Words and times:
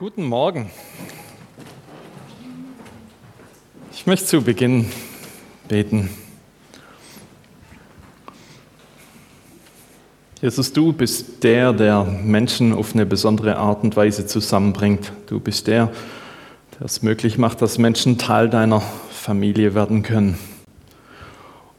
Guten 0.00 0.24
Morgen. 0.24 0.70
Ich 3.92 4.06
möchte 4.06 4.24
zu 4.24 4.40
Beginn 4.40 4.86
beten. 5.68 6.08
Jesus, 10.40 10.72
du 10.72 10.94
bist 10.94 11.44
der, 11.44 11.74
der 11.74 12.04
Menschen 12.04 12.72
auf 12.72 12.94
eine 12.94 13.04
besondere 13.04 13.58
Art 13.58 13.84
und 13.84 13.94
Weise 13.94 14.26
zusammenbringt. 14.26 15.12
Du 15.26 15.38
bist 15.38 15.66
der, 15.66 15.92
der 16.78 16.86
es 16.86 17.02
möglich 17.02 17.36
macht, 17.36 17.60
dass 17.60 17.76
Menschen 17.76 18.16
Teil 18.16 18.48
deiner 18.48 18.80
Familie 18.80 19.74
werden 19.74 20.02
können. 20.02 20.38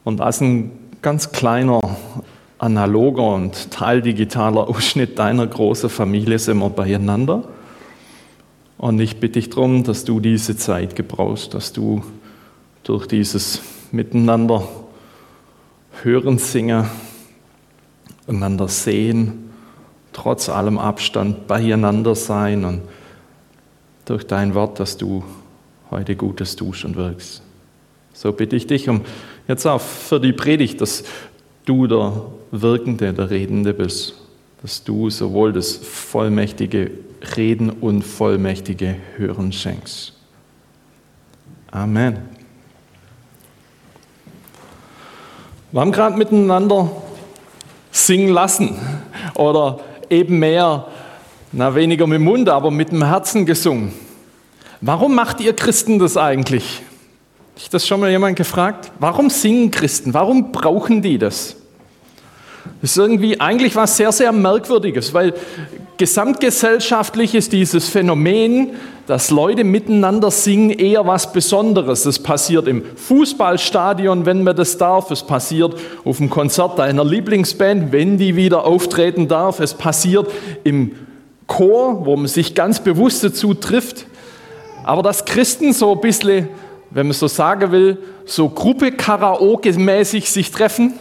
Und 0.03 0.21
als 0.21 0.41
ein 0.41 0.73
ganz 1.01 1.31
kleiner, 1.31 1.97
analoger 2.59 3.33
und 3.33 3.71
teildigitaler 3.71 4.67
Ausschnitt 4.69 5.17
deiner 5.17 5.47
großen 5.47 5.89
Familie 5.89 6.37
sind 6.37 6.59
wir 6.59 6.69
beieinander. 6.69 7.45
Und 8.81 8.99
ich 8.99 9.17
bitte 9.17 9.33
dich 9.33 9.51
darum, 9.51 9.83
dass 9.83 10.05
du 10.05 10.19
diese 10.19 10.57
Zeit 10.57 10.95
gebrauchst, 10.95 11.53
dass 11.53 11.71
du 11.71 12.03
durch 12.81 13.05
dieses 13.05 13.61
Miteinander 13.91 14.67
hören, 16.01 16.39
singen, 16.39 16.87
einander 18.25 18.67
sehen, 18.67 19.51
trotz 20.13 20.49
allem 20.49 20.79
Abstand 20.79 21.45
beieinander 21.45 22.15
sein 22.15 22.65
und 22.65 22.81
durch 24.05 24.25
dein 24.25 24.55
Wort, 24.55 24.79
dass 24.79 24.97
du 24.97 25.23
heute 25.91 26.15
Gutes 26.15 26.55
tust 26.55 26.83
und 26.83 26.95
wirkst. 26.95 27.43
So 28.13 28.33
bitte 28.33 28.55
ich 28.55 28.65
dich 28.65 28.89
um 28.89 29.01
jetzt 29.47 29.67
auch 29.67 29.79
für 29.79 30.19
die 30.19 30.33
Predigt, 30.33 30.81
dass 30.81 31.03
du 31.65 31.85
der 31.85 32.23
Wirkende, 32.49 33.13
der 33.13 33.29
Redende 33.29 33.75
bist, 33.75 34.15
dass 34.63 34.83
du 34.83 35.11
sowohl 35.11 35.53
das 35.53 35.75
vollmächtige 35.75 36.89
Reden 37.35 37.69
und 37.69 38.03
vollmächtige 38.03 38.95
Hören 39.17 39.51
schenkst. 39.51 40.13
Amen. 41.69 42.17
Wir 45.71 45.81
haben 45.81 45.91
gerade 45.91 46.17
miteinander 46.17 46.91
singen 47.91 48.33
lassen 48.33 48.77
oder 49.35 49.79
eben 50.09 50.39
mehr, 50.39 50.87
na 51.51 51.73
weniger 51.75 52.07
mit 52.07 52.17
dem 52.17 52.25
Mund, 52.25 52.49
aber 52.49 52.71
mit 52.71 52.91
dem 52.91 53.05
Herzen 53.05 53.45
gesungen. 53.45 53.93
Warum 54.81 55.15
macht 55.15 55.39
ihr 55.39 55.55
Christen 55.55 55.99
das 55.99 56.17
eigentlich? 56.17 56.81
Hat 57.63 57.73
das 57.73 57.87
schon 57.87 57.99
mal 57.99 58.09
jemand 58.09 58.35
gefragt? 58.35 58.91
Warum 58.99 59.29
singen 59.29 59.71
Christen? 59.71 60.13
Warum 60.13 60.51
brauchen 60.51 61.01
die 61.01 61.17
das? 61.17 61.55
Das 62.81 62.91
ist 62.91 62.97
irgendwie 62.97 63.39
eigentlich 63.39 63.75
was 63.75 63.97
sehr, 63.97 64.11
sehr 64.11 64.31
Merkwürdiges, 64.31 65.13
weil 65.13 65.33
gesamtgesellschaftlich 65.97 67.35
ist 67.35 67.53
dieses 67.53 67.87
Phänomen, 67.87 68.71
dass 69.05 69.29
Leute 69.29 69.63
miteinander 69.63 70.31
singen, 70.31 70.71
eher 70.71 71.05
was 71.05 71.31
Besonderes. 71.31 72.03
Das 72.03 72.17
passiert 72.17 72.67
im 72.67 72.83
Fußballstadion, 72.95 74.25
wenn 74.25 74.43
man 74.43 74.55
das 74.55 74.77
darf. 74.77 75.11
Es 75.11 75.21
passiert 75.21 75.75
auf 76.05 76.17
dem 76.17 76.29
Konzert 76.29 76.79
deiner 76.79 77.03
Lieblingsband, 77.03 77.91
wenn 77.91 78.17
die 78.17 78.35
wieder 78.35 78.65
auftreten 78.65 79.27
darf. 79.27 79.59
Es 79.59 79.73
passiert 79.73 80.27
im 80.63 80.95
Chor, 81.45 82.05
wo 82.05 82.15
man 82.15 82.27
sich 82.27 82.55
ganz 82.55 82.79
bewusst 82.79 83.23
dazu 83.23 83.53
trifft. 83.53 84.05
Aber 84.83 85.03
dass 85.03 85.25
Christen 85.25 85.73
so 85.73 85.93
ein 85.93 86.01
bisschen, 86.01 86.47
wenn 86.89 87.07
man 87.07 87.13
so 87.13 87.27
sagen 87.27 87.71
will, 87.71 87.97
so 88.25 88.49
Gruppe 88.49 88.91
Karaoke-mäßig 88.91 90.31
sich 90.31 90.51
treffen, 90.51 90.93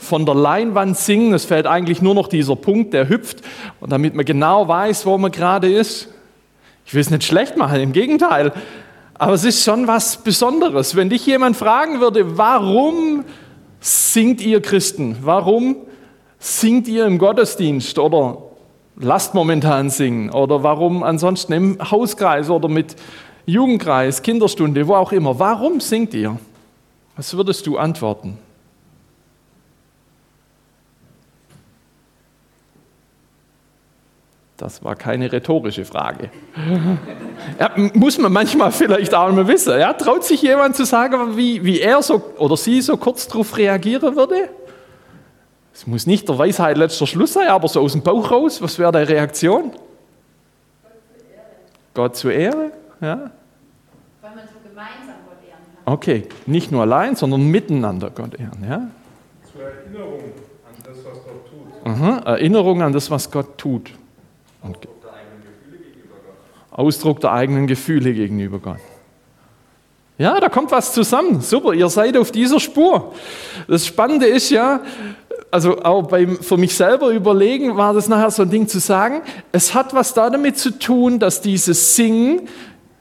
von 0.00 0.24
der 0.24 0.34
Leinwand 0.34 0.96
singen. 0.96 1.34
Es 1.34 1.44
fällt 1.44 1.66
eigentlich 1.66 2.00
nur 2.00 2.14
noch 2.14 2.26
dieser 2.26 2.56
Punkt, 2.56 2.94
der 2.94 3.08
hüpft. 3.08 3.42
Und 3.80 3.92
damit 3.92 4.14
man 4.14 4.24
genau 4.24 4.66
weiß, 4.66 5.04
wo 5.06 5.18
man 5.18 5.30
gerade 5.30 5.70
ist. 5.70 6.08
Ich 6.86 6.94
will 6.94 7.02
es 7.02 7.10
nicht 7.10 7.24
schlecht 7.24 7.56
machen, 7.56 7.80
im 7.80 7.92
Gegenteil. 7.92 8.52
Aber 9.14 9.34
es 9.34 9.44
ist 9.44 9.62
schon 9.62 9.86
was 9.86 10.16
Besonderes. 10.16 10.96
Wenn 10.96 11.10
dich 11.10 11.26
jemand 11.26 11.56
fragen 11.56 12.00
würde, 12.00 12.38
warum 12.38 13.24
singt 13.78 14.40
ihr 14.40 14.62
Christen? 14.62 15.16
Warum 15.20 15.76
singt 16.38 16.88
ihr 16.88 17.04
im 17.04 17.18
Gottesdienst? 17.18 17.98
Oder 17.98 18.38
lasst 18.96 19.34
momentan 19.34 19.90
singen? 19.90 20.30
Oder 20.30 20.62
warum 20.62 21.02
ansonsten 21.02 21.52
im 21.52 21.90
Hauskreis 21.90 22.48
oder 22.48 22.68
mit 22.68 22.96
Jugendkreis, 23.44 24.22
Kinderstunde, 24.22 24.88
wo 24.88 24.94
auch 24.94 25.12
immer? 25.12 25.38
Warum 25.38 25.80
singt 25.80 26.14
ihr? 26.14 26.38
Was 27.16 27.36
würdest 27.36 27.66
du 27.66 27.76
antworten? 27.76 28.38
Das 34.60 34.84
war 34.84 34.94
keine 34.94 35.32
rhetorische 35.32 35.86
Frage. 35.86 36.28
Ja, 37.58 37.70
muss 37.94 38.18
man 38.18 38.30
manchmal 38.30 38.70
vielleicht 38.70 39.14
auch 39.14 39.32
mal 39.32 39.48
wissen. 39.48 39.80
Ja, 39.80 39.94
traut 39.94 40.22
sich 40.22 40.42
jemand 40.42 40.76
zu 40.76 40.84
sagen, 40.84 41.34
wie, 41.34 41.64
wie 41.64 41.80
er 41.80 42.02
so 42.02 42.22
oder 42.36 42.58
sie 42.58 42.82
so 42.82 42.98
kurz 42.98 43.26
darauf 43.26 43.56
reagieren 43.56 44.14
würde? 44.16 44.50
Es 45.72 45.86
muss 45.86 46.06
nicht 46.06 46.28
der 46.28 46.36
Weisheit 46.36 46.76
letzter 46.76 47.06
Schluss 47.06 47.32
sein, 47.32 47.48
aber 47.48 47.68
so 47.68 47.80
aus 47.80 47.92
dem 47.92 48.02
Bauch 48.02 48.30
raus, 48.30 48.60
was 48.60 48.78
wäre 48.78 48.92
deine 48.92 49.08
Reaktion? 49.08 49.72
Gott 51.94 52.16
zu 52.16 52.28
Ehre. 52.28 52.72
Ja. 53.00 53.30
Weil 54.20 54.34
man 54.34 54.44
so 54.44 54.60
gemeinsam 54.62 55.14
Gott 55.26 55.38
ehren 55.48 55.62
kann. 55.86 55.94
Okay, 55.94 56.28
nicht 56.44 56.70
nur 56.70 56.82
allein, 56.82 57.16
sondern 57.16 57.46
miteinander 57.46 58.10
Gott 58.10 58.38
ehren. 58.38 58.62
Ja. 58.68 58.88
Zur 59.50 59.62
Erinnerung 59.62 60.20
an 60.20 60.74
das, 60.84 60.98
was 60.98 61.14
Gott 61.24 61.46
tut. 61.48 61.90
Aha, 61.90 62.18
Erinnerung 62.26 62.82
an 62.82 62.92
das, 62.92 63.10
was 63.10 63.30
Gott 63.30 63.56
tut. 63.56 63.92
Und 64.62 64.76
Ausdruck 66.70 67.20
der 67.20 67.32
eigenen 67.32 67.66
Gefühle 67.66 68.12
gegenüber 68.12 68.58
Gott. 68.58 68.78
Ja, 70.18 70.38
da 70.38 70.48
kommt 70.50 70.70
was 70.70 70.92
zusammen. 70.92 71.40
Super, 71.40 71.72
ihr 71.72 71.88
seid 71.88 72.16
auf 72.16 72.30
dieser 72.30 72.60
Spur. 72.60 73.14
Das 73.66 73.86
Spannende 73.86 74.26
ist 74.26 74.50
ja, 74.50 74.80
also 75.50 75.82
auch 75.82 76.08
beim, 76.08 76.36
für 76.42 76.58
mich 76.58 76.74
selber 76.74 77.08
überlegen, 77.08 77.76
war 77.76 77.94
das 77.94 78.06
nachher 78.06 78.30
so 78.30 78.42
ein 78.42 78.50
Ding 78.50 78.68
zu 78.68 78.80
sagen, 78.80 79.22
es 79.50 79.74
hat 79.74 79.94
was 79.94 80.12
damit 80.12 80.58
zu 80.58 80.78
tun, 80.78 81.18
dass 81.18 81.40
dieses 81.40 81.96
Singen 81.96 82.48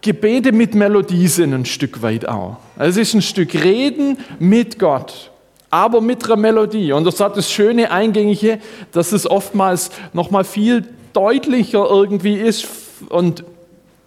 Gebete 0.02 0.54
mit 0.54 0.76
Melodie 0.76 1.28
sind 1.28 1.54
ein 1.54 1.66
Stück 1.66 2.02
weit 2.02 2.26
auch. 2.26 2.56
Es 2.78 2.96
ist 2.96 3.14
ein 3.14 3.22
Stück 3.22 3.54
Reden 3.54 4.18
mit 4.40 4.80
Gott, 4.80 5.30
aber 5.70 6.00
mit 6.00 6.24
einer 6.24 6.38
Melodie. 6.38 6.94
Und 6.94 7.04
das 7.04 7.20
hat 7.20 7.36
das 7.36 7.52
schöne 7.52 7.92
Eingängige, 7.92 8.60
dass 8.94 9.12
es 9.12 9.30
oftmals 9.30 9.92
nochmal 10.14 10.46
viel 10.46 10.86
deutlicher 11.14 11.90
irgendwie 11.90 12.36
ist 12.36 12.68
und 13.10 13.44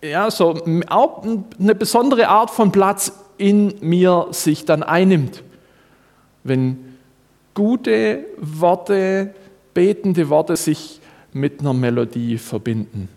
ja, 0.02 0.30
so 0.30 0.60
auch 0.88 1.24
eine 1.58 1.74
besondere 1.74 2.28
Art 2.28 2.50
von 2.50 2.72
Platz 2.72 3.12
in 3.38 3.74
mir 3.80 4.28
sich 4.30 4.64
dann 4.64 4.82
einnimmt. 4.82 5.42
Wenn 6.44 6.96
gute 7.54 8.24
Worte, 8.38 9.34
betende 9.74 10.28
Worte 10.28 10.56
sich 10.56 11.00
mit 11.32 11.60
einer 11.60 11.72
Melodie 11.72 12.38
verbinden. 12.38 13.08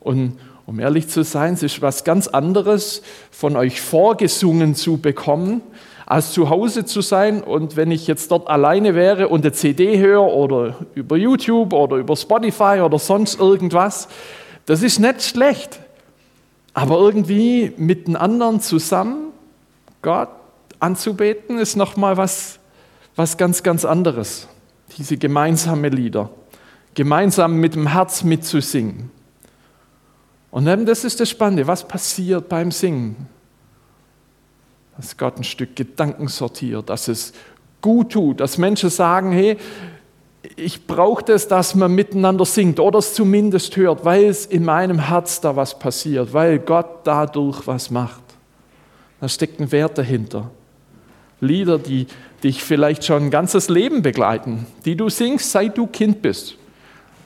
Und 0.00 0.38
um 0.66 0.80
ehrlich 0.80 1.08
zu 1.08 1.22
sein, 1.22 1.54
es 1.54 1.62
ist 1.62 1.80
was 1.80 2.04
ganz 2.04 2.26
anderes, 2.26 3.02
von 3.30 3.56
euch 3.56 3.80
vorgesungen 3.80 4.74
zu 4.74 4.98
bekommen, 4.98 5.62
als 6.06 6.32
zu 6.32 6.50
Hause 6.50 6.84
zu 6.84 7.00
sein 7.00 7.42
und 7.42 7.76
wenn 7.76 7.90
ich 7.90 8.06
jetzt 8.06 8.30
dort 8.30 8.48
alleine 8.48 8.94
wäre 8.94 9.28
und 9.28 9.44
eine 9.44 9.52
CD 9.52 9.98
höre 9.98 10.22
oder 10.22 10.76
über 10.94 11.16
YouTube 11.16 11.72
oder 11.72 11.96
über 11.96 12.16
Spotify 12.16 12.80
oder 12.84 12.98
sonst 12.98 13.40
irgendwas, 13.40 14.08
das 14.66 14.82
ist 14.82 14.98
nicht 14.98 15.22
schlecht. 15.22 15.80
Aber 16.74 16.98
irgendwie 16.98 17.72
mit 17.76 18.06
den 18.06 18.16
anderen 18.16 18.60
zusammen 18.60 19.32
Gott 20.02 20.28
anzubeten, 20.78 21.58
ist 21.58 21.76
nochmal 21.76 22.16
was, 22.16 22.58
was 23.16 23.36
ganz, 23.36 23.62
ganz 23.62 23.84
anderes. 23.84 24.46
Diese 24.96 25.16
gemeinsame 25.16 25.88
Lieder, 25.88 26.30
gemeinsam 26.94 27.56
mit 27.56 27.74
dem 27.74 27.88
Herz 27.88 28.22
mitzusingen. 28.22 29.10
Und 30.50 30.66
eben 30.66 30.86
das 30.86 31.04
ist 31.04 31.20
das 31.20 31.28
Spannende, 31.28 31.66
was 31.66 31.86
passiert 31.86 32.48
beim 32.48 32.70
Singen? 32.70 33.28
dass 34.96 35.16
Gott 35.16 35.36
ein 35.36 35.44
Stück 35.44 35.76
Gedanken 35.76 36.28
sortiert, 36.28 36.88
dass 36.88 37.08
es 37.08 37.32
gut 37.82 38.12
tut, 38.12 38.40
dass 38.40 38.58
Menschen 38.58 38.90
sagen, 38.90 39.32
hey, 39.32 39.58
ich 40.54 40.86
brauche 40.86 41.24
das, 41.24 41.48
dass 41.48 41.74
man 41.74 41.94
miteinander 41.94 42.44
singt 42.44 42.80
oder 42.80 43.00
es 43.00 43.14
zumindest 43.14 43.76
hört, 43.76 44.04
weil 44.04 44.24
es 44.24 44.46
in 44.46 44.64
meinem 44.64 45.08
Herz 45.08 45.40
da 45.40 45.56
was 45.56 45.78
passiert, 45.78 46.32
weil 46.32 46.58
Gott 46.58 47.00
dadurch 47.04 47.66
was 47.66 47.90
macht. 47.90 48.22
Da 49.20 49.28
steckt 49.28 49.60
ein 49.60 49.72
Wert 49.72 49.98
dahinter. 49.98 50.50
Lieder, 51.40 51.78
die 51.78 52.06
dich 52.42 52.62
vielleicht 52.62 53.04
schon 53.04 53.24
ein 53.24 53.30
ganzes 53.30 53.68
Leben 53.68 54.02
begleiten, 54.02 54.66
die 54.84 54.96
du 54.96 55.08
singst, 55.08 55.50
seit 55.50 55.76
du 55.76 55.86
Kind 55.86 56.22
bist. 56.22 56.56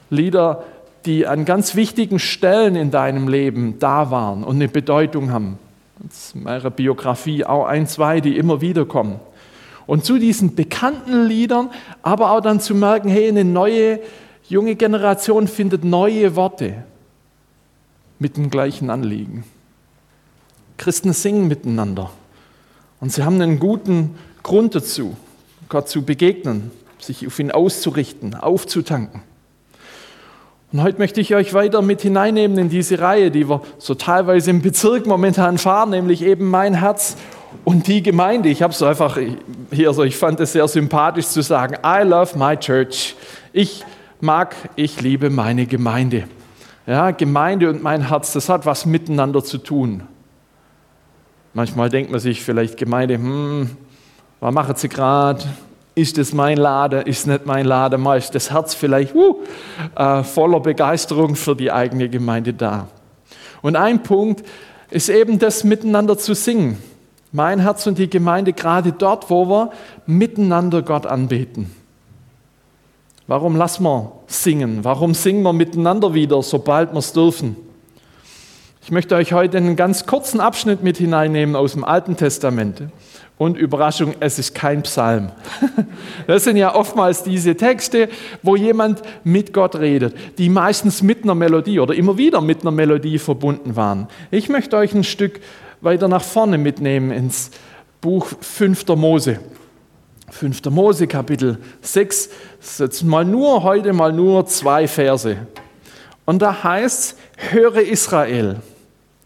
Lieder, 0.08 0.64
die 0.79 0.79
an 1.26 1.44
ganz 1.44 1.74
wichtigen 1.74 2.18
Stellen 2.18 2.76
in 2.76 2.90
deinem 2.90 3.28
Leben 3.28 3.78
da 3.78 4.10
waren 4.10 4.44
und 4.44 4.56
eine 4.56 4.68
Bedeutung 4.68 5.32
haben. 5.32 5.58
Das 5.98 6.26
ist 6.26 6.34
in 6.34 6.44
meiner 6.44 6.70
Biografie 6.70 7.44
auch 7.44 7.66
ein, 7.66 7.86
zwei, 7.86 8.20
die 8.20 8.36
immer 8.36 8.60
wieder 8.60 8.84
kommen. 8.84 9.20
Und 9.86 10.04
zu 10.04 10.18
diesen 10.18 10.54
bekannten 10.54 11.26
Liedern, 11.26 11.70
aber 12.02 12.32
auch 12.32 12.40
dann 12.40 12.60
zu 12.60 12.74
merken, 12.74 13.08
hey, 13.08 13.28
eine 13.28 13.44
neue, 13.44 14.00
junge 14.48 14.76
Generation 14.76 15.48
findet 15.48 15.84
neue 15.84 16.36
Worte. 16.36 16.84
mit 18.20 18.36
dem 18.36 18.50
gleichen 18.50 18.90
Anliegen. 18.90 19.44
Christen 20.76 21.12
singen 21.12 21.48
miteinander 21.48 22.10
und 23.00 23.12
sie 23.12 23.24
haben 23.24 23.40
einen 23.40 23.58
guten 23.58 24.16
Grund 24.42 24.74
dazu, 24.74 25.16
Gott 25.68 25.88
zu 25.88 26.02
begegnen, 26.02 26.70
sich 26.98 27.26
auf 27.26 27.38
ihn 27.38 27.50
auszurichten, 27.50 28.34
aufzutanken. 28.34 29.22
Und 30.72 30.82
heute 30.84 30.98
möchte 30.98 31.20
ich 31.20 31.34
euch 31.34 31.52
weiter 31.52 31.82
mit 31.82 32.00
hineinnehmen 32.00 32.56
in 32.56 32.68
diese 32.68 33.00
Reihe, 33.00 33.32
die 33.32 33.48
wir 33.48 33.60
so 33.78 33.94
teilweise 33.96 34.50
im 34.50 34.62
Bezirk 34.62 35.04
momentan 35.04 35.58
fahren, 35.58 35.90
nämlich 35.90 36.22
eben 36.22 36.48
mein 36.48 36.74
Herz 36.74 37.16
und 37.64 37.88
die 37.88 38.04
Gemeinde. 38.04 38.48
Ich 38.50 38.62
habe 38.62 38.72
es 38.72 38.80
einfach 38.80 39.18
hier 39.72 39.92
so, 39.92 40.04
ich 40.04 40.16
fand 40.16 40.38
es 40.38 40.52
sehr 40.52 40.68
sympathisch 40.68 41.26
zu 41.26 41.42
sagen, 41.42 41.76
I 41.84 42.04
love 42.06 42.38
my 42.38 42.56
church. 42.56 43.16
Ich 43.52 43.84
mag, 44.20 44.54
ich 44.76 45.00
liebe 45.00 45.28
meine 45.28 45.66
Gemeinde. 45.66 46.28
Ja, 46.86 47.10
Gemeinde 47.10 47.68
und 47.68 47.82
mein 47.82 48.08
Herz, 48.08 48.32
das 48.32 48.48
hat 48.48 48.64
was 48.64 48.86
miteinander 48.86 49.42
zu 49.42 49.58
tun. 49.58 50.04
Manchmal 51.52 51.90
denkt 51.90 52.12
man 52.12 52.20
sich 52.20 52.42
vielleicht 52.42 52.76
Gemeinde, 52.76 53.14
hm, 53.14 53.70
was 54.38 54.54
machen 54.54 54.76
sie 54.76 54.88
gerade? 54.88 55.42
Ist 55.94 56.18
es 56.18 56.32
mein 56.32 56.56
Laden? 56.56 57.02
Ist 57.02 57.26
nicht 57.26 57.46
mein 57.46 57.66
Laden? 57.66 58.00
Mal 58.00 58.18
ist 58.18 58.34
das 58.34 58.50
Herz 58.50 58.74
vielleicht 58.74 59.14
uh, 59.14 60.22
voller 60.22 60.60
Begeisterung 60.60 61.34
für 61.34 61.56
die 61.56 61.72
eigene 61.72 62.08
Gemeinde 62.08 62.54
da. 62.54 62.88
Und 63.62 63.76
ein 63.76 64.02
Punkt 64.02 64.44
ist 64.90 65.08
eben 65.08 65.38
das 65.38 65.64
miteinander 65.64 66.16
zu 66.16 66.34
singen. 66.34 66.78
Mein 67.32 67.60
Herz 67.60 67.86
und 67.86 67.98
die 67.98 68.10
Gemeinde 68.10 68.52
gerade 68.52 68.92
dort, 68.92 69.30
wo 69.30 69.46
wir 69.48 69.70
miteinander 70.06 70.82
Gott 70.82 71.06
anbeten. 71.06 71.70
Warum 73.26 73.54
lassen 73.54 73.84
wir 73.84 74.12
singen? 74.26 74.80
Warum 74.82 75.14
singen 75.14 75.42
wir 75.42 75.52
miteinander 75.52 76.14
wieder, 76.14 76.42
sobald 76.42 76.92
wir 76.92 76.98
es 76.98 77.12
dürfen? 77.12 77.56
Ich 78.82 78.90
möchte 78.90 79.14
euch 79.14 79.32
heute 79.32 79.58
einen 79.58 79.76
ganz 79.76 80.06
kurzen 80.06 80.40
Abschnitt 80.40 80.82
mit 80.82 80.96
hineinnehmen 80.96 81.54
aus 81.54 81.74
dem 81.74 81.84
Alten 81.84 82.16
Testament. 82.16 82.82
Und 83.40 83.56
Überraschung, 83.56 84.16
es 84.20 84.38
ist 84.38 84.54
kein 84.54 84.82
Psalm. 84.82 85.32
Das 86.26 86.44
sind 86.44 86.58
ja 86.58 86.74
oftmals 86.74 87.22
diese 87.22 87.56
Texte, 87.56 88.10
wo 88.42 88.54
jemand 88.54 89.00
mit 89.24 89.54
Gott 89.54 89.76
redet, 89.76 90.14
die 90.36 90.50
meistens 90.50 91.02
mit 91.02 91.24
einer 91.24 91.34
Melodie 91.34 91.80
oder 91.80 91.94
immer 91.94 92.18
wieder 92.18 92.42
mit 92.42 92.60
einer 92.60 92.70
Melodie 92.70 93.18
verbunden 93.18 93.76
waren. 93.76 94.08
Ich 94.30 94.50
möchte 94.50 94.76
euch 94.76 94.92
ein 94.92 95.04
Stück 95.04 95.40
weiter 95.80 96.06
nach 96.06 96.22
vorne 96.22 96.58
mitnehmen 96.58 97.10
ins 97.10 97.50
Buch 98.02 98.26
5. 98.42 98.86
Mose. 98.88 99.40
5. 100.28 100.66
Mose 100.66 101.06
Kapitel 101.06 101.56
6, 101.80 102.28
das 102.58 102.70
ist 102.72 102.80
jetzt 102.80 103.02
mal 103.04 103.24
nur 103.24 103.62
heute 103.62 103.94
mal 103.94 104.12
nur 104.12 104.44
zwei 104.44 104.86
Verse. 104.86 105.38
Und 106.26 106.42
da 106.42 106.62
heißt 106.62 107.16
es, 107.38 107.52
höre 107.52 107.80
Israel, 107.80 108.56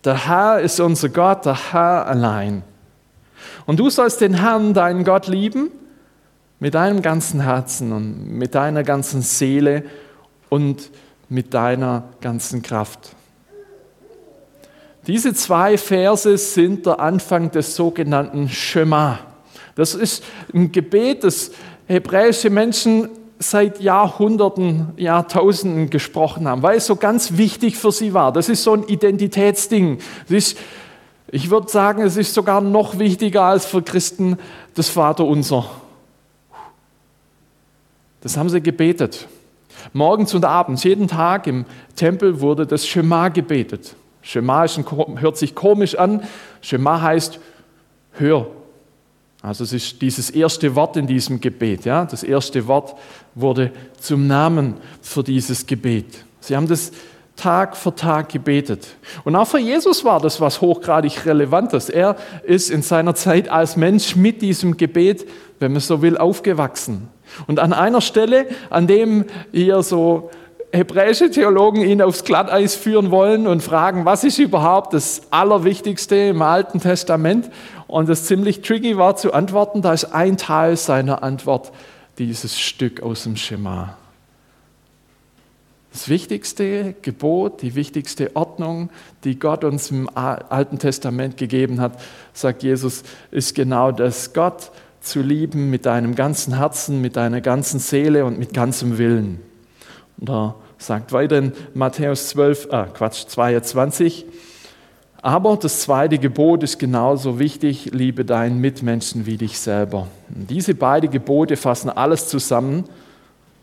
der 0.04 0.28
Herr 0.28 0.60
ist 0.60 0.78
unser 0.78 1.08
Gott, 1.08 1.46
der 1.46 1.72
Herr 1.72 2.06
allein. 2.06 2.62
Und 3.66 3.80
du 3.80 3.90
sollst 3.90 4.20
den 4.20 4.34
Herrn, 4.34 4.74
deinen 4.74 5.04
Gott, 5.04 5.26
lieben 5.26 5.70
mit 6.60 6.74
deinem 6.74 7.02
ganzen 7.02 7.40
Herzen 7.40 7.92
und 7.92 8.30
mit 8.30 8.54
deiner 8.54 8.82
ganzen 8.82 9.22
Seele 9.22 9.84
und 10.48 10.90
mit 11.28 11.52
deiner 11.54 12.04
ganzen 12.20 12.62
Kraft. 12.62 13.10
Diese 15.06 15.34
zwei 15.34 15.76
Verse 15.76 16.38
sind 16.38 16.86
der 16.86 17.00
Anfang 17.00 17.50
des 17.50 17.76
sogenannten 17.76 18.48
Shema. 18.48 19.18
Das 19.74 19.94
ist 19.94 20.24
ein 20.54 20.72
Gebet, 20.72 21.24
das 21.24 21.50
hebräische 21.86 22.48
Menschen 22.48 23.10
seit 23.38 23.80
Jahrhunderten, 23.80 24.92
Jahrtausenden 24.96 25.90
gesprochen 25.90 26.48
haben, 26.48 26.62
weil 26.62 26.78
es 26.78 26.86
so 26.86 26.96
ganz 26.96 27.36
wichtig 27.36 27.76
für 27.76 27.92
sie 27.92 28.14
war. 28.14 28.32
Das 28.32 28.48
ist 28.48 28.62
so 28.62 28.72
ein 28.72 28.84
Identitätsding. 28.84 29.98
Das 30.28 30.36
ist 30.36 30.58
ich 31.28 31.50
würde 31.50 31.70
sagen, 31.70 32.02
es 32.02 32.16
ist 32.16 32.34
sogar 32.34 32.60
noch 32.60 32.98
wichtiger 32.98 33.42
als 33.42 33.66
für 33.66 33.82
Christen 33.82 34.38
das 34.74 34.88
Vaterunser. 34.88 35.70
Das 38.20 38.36
haben 38.36 38.48
sie 38.48 38.60
gebetet. 38.60 39.28
Morgens 39.92 40.34
und 40.34 40.44
abends, 40.44 40.84
jeden 40.84 41.08
Tag 41.08 41.46
im 41.46 41.66
Tempel 41.96 42.40
wurde 42.40 42.66
das 42.66 42.86
Schema 42.86 43.28
gebetet. 43.28 43.94
Schema 44.22 44.66
hört 45.16 45.36
sich 45.36 45.54
komisch 45.54 45.96
an. 45.96 46.22
Schema 46.62 47.00
heißt 47.00 47.38
Hör. 48.12 48.46
Also 49.42 49.64
es 49.64 49.74
ist 49.74 50.00
dieses 50.00 50.30
erste 50.30 50.74
Wort 50.74 50.96
in 50.96 51.06
diesem 51.06 51.38
Gebet. 51.38 51.84
Ja? 51.84 52.06
Das 52.06 52.22
erste 52.22 52.66
Wort 52.66 52.94
wurde 53.34 53.72
zum 54.00 54.26
Namen 54.26 54.74
für 55.02 55.22
dieses 55.22 55.66
Gebet. 55.66 56.24
Sie 56.40 56.56
haben 56.56 56.66
das 56.66 56.92
Tag 57.36 57.76
für 57.76 57.94
Tag 57.94 58.28
gebetet. 58.30 58.86
Und 59.24 59.36
auch 59.36 59.46
für 59.46 59.58
Jesus 59.58 60.04
war 60.04 60.20
das 60.20 60.40
was 60.40 60.60
hochgradig 60.60 61.26
Relevantes. 61.26 61.88
Er 61.88 62.16
ist 62.44 62.70
in 62.70 62.82
seiner 62.82 63.14
Zeit 63.14 63.48
als 63.48 63.76
Mensch 63.76 64.16
mit 64.16 64.40
diesem 64.40 64.76
Gebet, 64.76 65.26
wenn 65.58 65.72
man 65.72 65.80
so 65.80 66.00
will, 66.00 66.16
aufgewachsen. 66.16 67.08
Und 67.46 67.58
an 67.58 67.72
einer 67.72 68.00
Stelle, 68.00 68.46
an 68.70 68.86
dem 68.86 69.24
hier 69.52 69.82
so 69.82 70.30
hebräische 70.72 71.30
Theologen 71.30 71.82
ihn 71.82 72.02
aufs 72.02 72.24
Glatteis 72.24 72.74
führen 72.74 73.10
wollen 73.10 73.46
und 73.46 73.62
fragen, 73.62 74.04
was 74.04 74.24
ist 74.24 74.38
überhaupt 74.38 74.92
das 74.92 75.22
Allerwichtigste 75.30 76.16
im 76.16 76.42
Alten 76.42 76.80
Testament? 76.80 77.50
Und 77.86 78.08
das 78.08 78.24
ziemlich 78.24 78.62
tricky 78.62 78.96
war 78.96 79.16
zu 79.16 79.32
antworten, 79.32 79.82
da 79.82 79.92
ist 79.92 80.06
ein 80.06 80.36
Teil 80.36 80.76
seiner 80.76 81.22
Antwort 81.22 81.72
dieses 82.18 82.58
Stück 82.58 83.02
aus 83.02 83.24
dem 83.24 83.36
Schema. 83.36 83.96
Das 85.94 86.08
wichtigste 86.08 86.96
Gebot, 87.02 87.62
die 87.62 87.76
wichtigste 87.76 88.34
Ordnung, 88.34 88.90
die 89.22 89.38
Gott 89.38 89.62
uns 89.62 89.92
im 89.92 90.10
Alten 90.12 90.80
Testament 90.80 91.36
gegeben 91.36 91.80
hat, 91.80 92.00
sagt 92.32 92.64
Jesus, 92.64 93.04
ist 93.30 93.54
genau 93.54 93.92
das, 93.92 94.32
Gott 94.32 94.72
zu 95.00 95.20
lieben 95.20 95.70
mit 95.70 95.86
deinem 95.86 96.16
ganzen 96.16 96.56
Herzen, 96.56 97.00
mit 97.00 97.14
deiner 97.14 97.40
ganzen 97.40 97.78
Seele 97.78 98.24
und 98.24 98.40
mit 98.40 98.52
ganzem 98.52 98.98
Willen. 98.98 99.38
Und 100.18 100.30
er 100.30 100.56
sagt 100.78 101.12
weiter 101.12 101.38
in 101.38 101.52
Matthäus 101.74 102.30
12, 102.30 102.66
äh 102.72 102.86
Quatsch, 102.92 103.26
22, 103.28 104.26
aber 105.22 105.56
das 105.56 105.82
zweite 105.82 106.18
Gebot 106.18 106.64
ist 106.64 106.80
genauso 106.80 107.38
wichtig, 107.38 107.90
liebe 107.92 108.24
deinen 108.24 108.60
Mitmenschen 108.60 109.26
wie 109.26 109.36
dich 109.36 109.60
selber. 109.60 110.08
Und 110.34 110.50
diese 110.50 110.74
beiden 110.74 111.12
Gebote 111.12 111.56
fassen 111.56 111.88
alles 111.88 112.26
zusammen, 112.26 112.82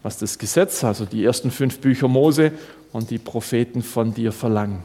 was 0.03 0.17
das 0.17 0.37
Gesetz, 0.37 0.83
also 0.83 1.05
die 1.05 1.23
ersten 1.23 1.51
fünf 1.51 1.79
Bücher 1.79 2.07
Mose 2.07 2.51
und 2.91 3.09
die 3.09 3.19
Propheten 3.19 3.83
von 3.83 4.13
dir 4.13 4.31
verlangen. 4.31 4.79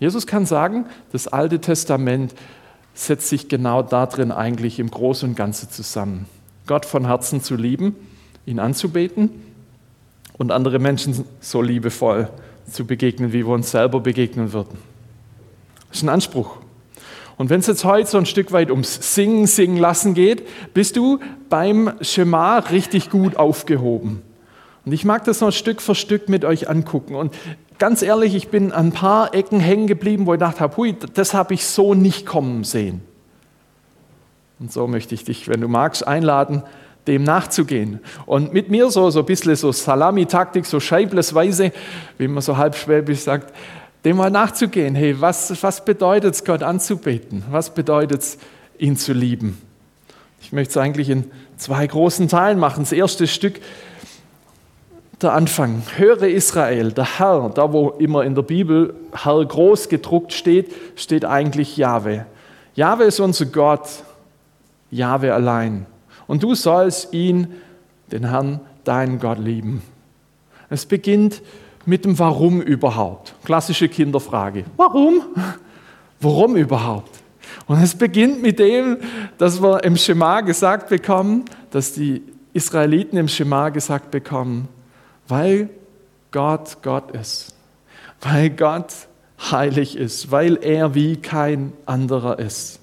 Jesus 0.00 0.26
kann 0.26 0.44
sagen, 0.44 0.86
das 1.12 1.28
Alte 1.28 1.60
Testament 1.60 2.34
setzt 2.94 3.28
sich 3.28 3.48
genau 3.48 3.82
darin 3.82 4.32
eigentlich 4.32 4.78
im 4.78 4.90
Großen 4.90 5.30
und 5.30 5.34
Ganzen 5.34 5.70
zusammen. 5.70 6.26
Gott 6.66 6.86
von 6.86 7.06
Herzen 7.06 7.42
zu 7.42 7.56
lieben, 7.56 7.94
ihn 8.46 8.58
anzubeten 8.58 9.30
und 10.38 10.50
andere 10.50 10.78
Menschen 10.78 11.24
so 11.40 11.62
liebevoll 11.62 12.28
zu 12.70 12.86
begegnen, 12.86 13.32
wie 13.32 13.46
wir 13.46 13.52
uns 13.52 13.70
selber 13.70 14.00
begegnen 14.00 14.52
würden. 14.52 14.78
Das 15.88 15.98
ist 15.98 16.02
ein 16.02 16.08
Anspruch. 16.08 16.58
Und 17.36 17.50
wenn 17.50 17.60
es 17.60 17.66
jetzt 17.66 17.84
heute 17.84 18.08
so 18.08 18.18
ein 18.18 18.26
Stück 18.26 18.52
weit 18.52 18.70
ums 18.70 19.14
Singen, 19.14 19.46
Singen 19.46 19.76
lassen 19.76 20.14
geht, 20.14 20.46
bist 20.72 20.96
du 20.96 21.18
beim 21.48 21.92
Schema 22.00 22.58
richtig 22.58 23.10
gut 23.10 23.36
aufgehoben. 23.36 24.22
Und 24.84 24.92
ich 24.92 25.04
mag 25.04 25.24
das 25.24 25.40
noch 25.40 25.50
Stück 25.50 25.80
für 25.80 25.94
Stück 25.94 26.28
mit 26.28 26.44
euch 26.44 26.68
angucken. 26.68 27.14
Und 27.14 27.34
ganz 27.78 28.02
ehrlich, 28.02 28.34
ich 28.34 28.48
bin 28.48 28.70
an 28.70 28.88
ein 28.88 28.92
paar 28.92 29.34
Ecken 29.34 29.58
hängen 29.60 29.86
geblieben, 29.86 30.26
wo 30.26 30.34
ich 30.34 30.40
dachte 30.40 30.76
hui, 30.76 30.94
das 31.14 31.34
habe 31.34 31.54
ich 31.54 31.66
so 31.66 31.94
nicht 31.94 32.26
kommen 32.26 32.64
sehen. 32.64 33.00
Und 34.60 34.72
so 34.72 34.86
möchte 34.86 35.14
ich 35.14 35.24
dich, 35.24 35.48
wenn 35.48 35.60
du 35.60 35.68
magst, 35.68 36.06
einladen, 36.06 36.62
dem 37.06 37.24
nachzugehen. 37.24 38.00
Und 38.24 38.52
mit 38.52 38.70
mir 38.70 38.90
so, 38.90 39.10
so 39.10 39.20
ein 39.20 39.26
bisschen 39.26 39.56
so 39.56 39.72
Salami-Taktik, 39.72 40.64
so 40.64 40.80
scheiblesweise, 40.80 41.72
wie 42.18 42.28
man 42.28 42.42
so 42.42 42.56
halb 42.56 42.76
schwäbisch 42.76 43.20
sagt, 43.20 43.52
dem 44.04 44.16
mal 44.16 44.30
nachzugehen. 44.30 44.94
Hey, 44.94 45.20
was, 45.20 45.62
was 45.62 45.84
bedeutet 45.84 46.34
es, 46.34 46.44
Gott 46.44 46.62
anzubeten? 46.62 47.44
Was 47.50 47.70
bedeutet 47.70 48.22
es, 48.22 48.38
ihn 48.78 48.96
zu 48.96 49.12
lieben? 49.12 49.60
Ich 50.42 50.52
möchte 50.52 50.72
es 50.72 50.76
eigentlich 50.76 51.08
in 51.08 51.30
zwei 51.56 51.86
großen 51.86 52.28
Teilen 52.28 52.58
machen. 52.58 52.82
Das 52.82 52.92
erste 52.92 53.26
Stück, 53.26 53.60
der 55.22 55.32
Anfang. 55.32 55.82
Höre 55.96 56.24
Israel, 56.24 56.92
der 56.92 57.18
Herr, 57.18 57.50
da 57.54 57.72
wo 57.72 57.90
immer 57.90 58.24
in 58.24 58.34
der 58.34 58.42
Bibel 58.42 58.94
Herr 59.12 59.42
groß 59.44 59.88
gedruckt 59.88 60.32
steht, 60.32 60.70
steht 60.96 61.24
eigentlich 61.24 61.76
Jahwe. 61.76 62.26
Jahwe 62.74 63.04
ist 63.04 63.20
unser 63.20 63.46
Gott, 63.46 63.88
Jahwe 64.90 65.32
allein. 65.32 65.86
Und 66.26 66.42
du 66.42 66.54
sollst 66.54 67.14
ihn, 67.14 67.54
den 68.12 68.28
Herrn, 68.28 68.60
deinen 68.84 69.18
Gott 69.18 69.38
lieben. 69.38 69.82
Es 70.68 70.84
beginnt 70.84 71.40
mit 71.86 72.04
dem 72.04 72.18
Warum 72.18 72.60
überhaupt. 72.60 73.34
Klassische 73.44 73.88
Kinderfrage. 73.88 74.64
Warum? 74.76 75.22
Warum 76.20 76.56
überhaupt? 76.56 77.10
Und 77.66 77.82
es 77.82 77.94
beginnt 77.94 78.42
mit 78.42 78.58
dem, 78.58 78.98
dass 79.38 79.62
wir 79.62 79.84
im 79.84 79.96
Schema 79.96 80.40
gesagt 80.40 80.88
bekommen, 80.88 81.44
dass 81.70 81.92
die 81.92 82.22
Israeliten 82.52 83.16
im 83.16 83.28
Schema 83.28 83.68
gesagt 83.68 84.10
bekommen, 84.10 84.68
weil 85.28 85.70
Gott 86.30 86.78
Gott 86.82 87.10
ist. 87.12 87.54
weil 88.20 88.50
Gott 88.50 88.92
heilig 89.50 89.96
ist, 89.96 90.30
weil 90.30 90.58
er 90.62 90.94
wie 90.94 91.16
kein 91.16 91.72
anderer 91.86 92.38
ist. 92.38 92.80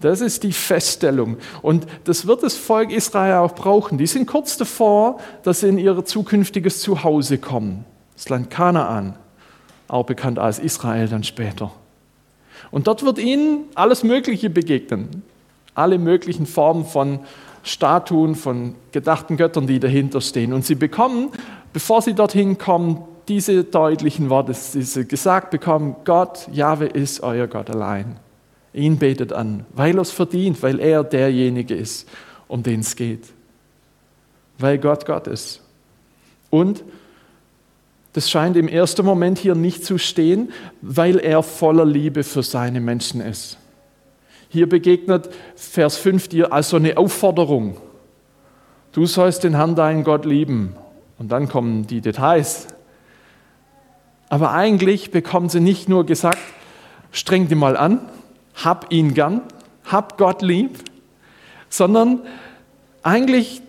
Das 0.00 0.20
ist 0.20 0.42
die 0.42 0.52
Feststellung. 0.52 1.36
Und 1.60 1.86
das 2.04 2.26
wird 2.26 2.42
das 2.42 2.56
Volk 2.56 2.90
Israel 2.90 3.34
auch 3.34 3.54
brauchen. 3.54 3.98
Die 3.98 4.06
sind 4.06 4.26
kurz 4.26 4.56
davor, 4.56 5.20
dass 5.44 5.60
sie 5.60 5.68
in 5.68 5.78
ihr 5.78 6.04
zukünftiges 6.04 6.80
Zuhause 6.80 7.38
kommen. 7.38 7.84
Das 8.22 8.28
Land 8.28 8.50
Kanaan, 8.50 9.16
auch 9.88 10.06
bekannt 10.06 10.38
als 10.38 10.60
Israel 10.60 11.08
dann 11.08 11.24
später. 11.24 11.72
Und 12.70 12.86
dort 12.86 13.02
wird 13.02 13.18
ihnen 13.18 13.64
alles 13.74 14.04
Mögliche 14.04 14.48
begegnen. 14.48 15.24
Alle 15.74 15.98
möglichen 15.98 16.46
Formen 16.46 16.84
von 16.84 17.18
Statuen, 17.64 18.36
von 18.36 18.76
gedachten 18.92 19.36
Göttern, 19.36 19.66
die 19.66 19.80
dahinter 19.80 20.20
stehen. 20.20 20.52
Und 20.52 20.64
sie 20.64 20.76
bekommen, 20.76 21.30
bevor 21.72 22.00
sie 22.00 22.14
dorthin 22.14 22.58
kommen, 22.58 23.02
diese 23.26 23.64
deutlichen 23.64 24.30
Worte, 24.30 24.52
die 24.52 24.82
sie 24.82 25.04
gesagt 25.04 25.50
bekommen, 25.50 25.96
Gott, 26.04 26.46
Jahwe 26.52 26.86
ist 26.86 27.24
euer 27.24 27.48
Gott 27.48 27.70
allein. 27.70 28.20
Ihn 28.72 28.98
betet 28.98 29.32
an, 29.32 29.66
weil 29.74 29.96
er 29.96 30.02
es 30.02 30.12
verdient, 30.12 30.62
weil 30.62 30.78
er 30.78 31.02
derjenige 31.02 31.74
ist, 31.74 32.08
um 32.46 32.62
den 32.62 32.80
es 32.80 32.94
geht. 32.94 33.24
Weil 34.58 34.78
Gott 34.78 35.06
Gott 35.06 35.26
ist. 35.26 35.60
Und 36.50 36.84
das 38.12 38.30
scheint 38.30 38.56
im 38.56 38.68
ersten 38.68 39.04
Moment 39.06 39.38
hier 39.38 39.54
nicht 39.54 39.84
zu 39.84 39.98
stehen, 39.98 40.52
weil 40.82 41.18
er 41.18 41.42
voller 41.42 41.86
Liebe 41.86 42.24
für 42.24 42.42
seine 42.42 42.80
Menschen 42.80 43.20
ist. 43.20 43.56
Hier 44.48 44.68
begegnet 44.68 45.30
Vers 45.56 45.96
5 45.96 46.28
dir 46.28 46.52
als 46.52 46.68
so 46.70 46.76
eine 46.76 46.98
Aufforderung. 46.98 47.78
Du 48.92 49.06
sollst 49.06 49.44
den 49.44 49.54
Herrn, 49.54 49.74
deinen 49.74 50.04
Gott 50.04 50.26
lieben. 50.26 50.76
Und 51.18 51.32
dann 51.32 51.48
kommen 51.48 51.86
die 51.86 52.02
Details. 52.02 52.66
Aber 54.28 54.52
eigentlich 54.52 55.10
bekommen 55.10 55.48
sie 55.48 55.60
nicht 55.60 55.88
nur 55.88 56.04
gesagt, 56.04 56.38
streng 57.12 57.48
dich 57.48 57.56
mal 57.56 57.76
an, 57.76 58.00
hab 58.54 58.92
ihn 58.92 59.14
gern, 59.14 59.40
hab 59.84 60.18
Gott 60.18 60.42
lieb, 60.42 60.78
sondern 61.70 62.20
eigentlich 63.02 63.62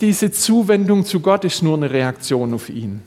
diese 0.00 0.30
Zuwendung 0.30 1.04
zu 1.04 1.20
Gott 1.20 1.44
ist 1.44 1.62
nur 1.62 1.76
eine 1.76 1.90
Reaktion 1.90 2.54
auf 2.54 2.68
ihn. 2.68 3.02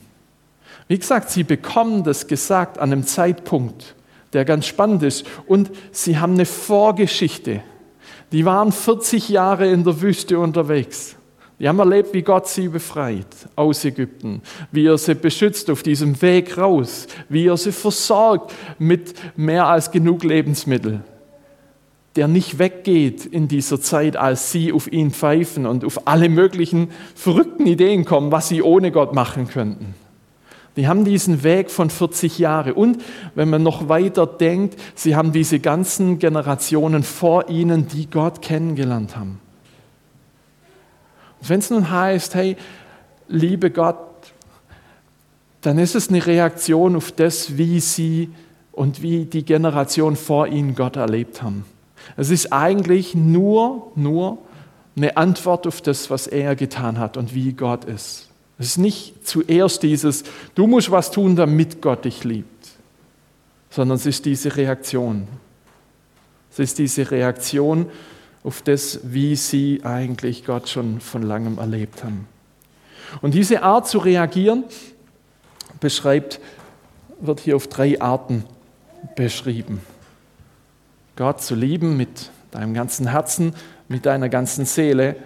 Wie 0.88 0.98
gesagt, 0.98 1.30
sie 1.30 1.44
bekommen 1.44 2.04
das 2.04 2.26
gesagt 2.26 2.78
an 2.78 2.92
einem 2.92 3.06
Zeitpunkt, 3.06 3.94
der 4.32 4.44
ganz 4.44 4.66
spannend 4.66 5.02
ist. 5.02 5.26
Und 5.46 5.70
sie 5.90 6.18
haben 6.18 6.34
eine 6.34 6.46
Vorgeschichte. 6.46 7.62
Die 8.32 8.44
waren 8.44 8.72
40 8.72 9.28
Jahre 9.28 9.70
in 9.70 9.84
der 9.84 10.00
Wüste 10.00 10.38
unterwegs. 10.38 11.16
Die 11.62 11.68
haben 11.68 11.78
erlebt, 11.78 12.12
wie 12.12 12.22
Gott 12.22 12.48
sie 12.48 12.66
befreit 12.66 13.26
aus 13.54 13.84
Ägypten, 13.84 14.42
wie 14.72 14.86
er 14.86 14.98
sie 14.98 15.14
beschützt 15.14 15.70
auf 15.70 15.84
diesem 15.84 16.20
Weg 16.20 16.58
raus, 16.58 17.06
wie 17.28 17.46
er 17.46 17.56
sie 17.56 17.70
versorgt 17.70 18.52
mit 18.80 19.14
mehr 19.36 19.66
als 19.66 19.92
genug 19.92 20.24
Lebensmittel, 20.24 21.02
der 22.16 22.26
nicht 22.26 22.58
weggeht 22.58 23.26
in 23.26 23.46
dieser 23.46 23.80
Zeit, 23.80 24.16
als 24.16 24.50
sie 24.50 24.72
auf 24.72 24.90
ihn 24.90 25.12
pfeifen 25.12 25.64
und 25.64 25.84
auf 25.84 26.08
alle 26.08 26.28
möglichen 26.28 26.90
verrückten 27.14 27.68
Ideen 27.68 28.04
kommen, 28.04 28.32
was 28.32 28.48
sie 28.48 28.60
ohne 28.60 28.90
Gott 28.90 29.14
machen 29.14 29.46
könnten. 29.46 29.94
Die 30.76 30.88
haben 30.88 31.04
diesen 31.04 31.42
Weg 31.42 31.70
von 31.70 31.90
40 31.90 32.38
Jahren. 32.38 32.72
Und 32.72 33.02
wenn 33.34 33.50
man 33.50 33.62
noch 33.62 33.88
weiter 33.88 34.26
denkt, 34.26 34.78
sie 34.94 35.14
haben 35.14 35.32
diese 35.32 35.60
ganzen 35.60 36.18
Generationen 36.18 37.02
vor 37.02 37.48
ihnen, 37.50 37.88
die 37.88 38.08
Gott 38.08 38.40
kennengelernt 38.40 39.16
haben. 39.16 39.38
Und 41.40 41.48
wenn 41.50 41.58
es 41.58 41.70
nun 41.70 41.90
heißt, 41.90 42.34
hey, 42.34 42.56
liebe 43.28 43.70
Gott, 43.70 43.98
dann 45.60 45.78
ist 45.78 45.94
es 45.94 46.08
eine 46.08 46.24
Reaktion 46.24 46.96
auf 46.96 47.12
das, 47.12 47.56
wie 47.56 47.80
sie 47.80 48.30
und 48.72 49.02
wie 49.02 49.26
die 49.26 49.44
Generation 49.44 50.16
vor 50.16 50.48
ihnen 50.48 50.74
Gott 50.74 50.96
erlebt 50.96 51.42
haben. 51.42 51.64
Es 52.16 52.30
ist 52.30 52.52
eigentlich 52.52 53.14
nur, 53.14 53.92
nur 53.94 54.38
eine 54.96 55.16
Antwort 55.16 55.66
auf 55.66 55.80
das, 55.80 56.10
was 56.10 56.26
er 56.26 56.56
getan 56.56 56.98
hat 56.98 57.16
und 57.16 57.34
wie 57.34 57.52
Gott 57.52 57.84
ist. 57.84 58.31
Es 58.62 58.68
ist 58.68 58.78
nicht 58.78 59.26
zuerst 59.26 59.82
dieses, 59.82 60.22
du 60.54 60.68
musst 60.68 60.92
was 60.92 61.10
tun, 61.10 61.34
damit 61.34 61.82
Gott 61.82 62.04
dich 62.04 62.22
liebt, 62.22 62.68
sondern 63.70 63.96
es 63.96 64.06
ist 64.06 64.24
diese 64.24 64.56
Reaktion. 64.56 65.26
Es 66.48 66.60
ist 66.60 66.78
diese 66.78 67.10
Reaktion 67.10 67.86
auf 68.44 68.62
das, 68.62 69.00
wie 69.02 69.34
sie 69.34 69.80
eigentlich 69.82 70.44
Gott 70.44 70.68
schon 70.68 71.00
von 71.00 71.22
langem 71.22 71.58
erlebt 71.58 72.04
haben. 72.04 72.28
Und 73.20 73.34
diese 73.34 73.64
Art 73.64 73.88
zu 73.88 73.98
reagieren 73.98 74.62
beschreibt, 75.80 76.38
wird 77.20 77.40
hier 77.40 77.56
auf 77.56 77.66
drei 77.66 78.00
Arten 78.00 78.44
beschrieben. 79.16 79.80
Gott 81.16 81.42
zu 81.42 81.56
lieben 81.56 81.96
mit 81.96 82.30
deinem 82.52 82.74
ganzen 82.74 83.08
Herzen, 83.08 83.56
mit 83.88 84.06
deiner 84.06 84.28
ganzen 84.28 84.66
Seele 84.66 85.16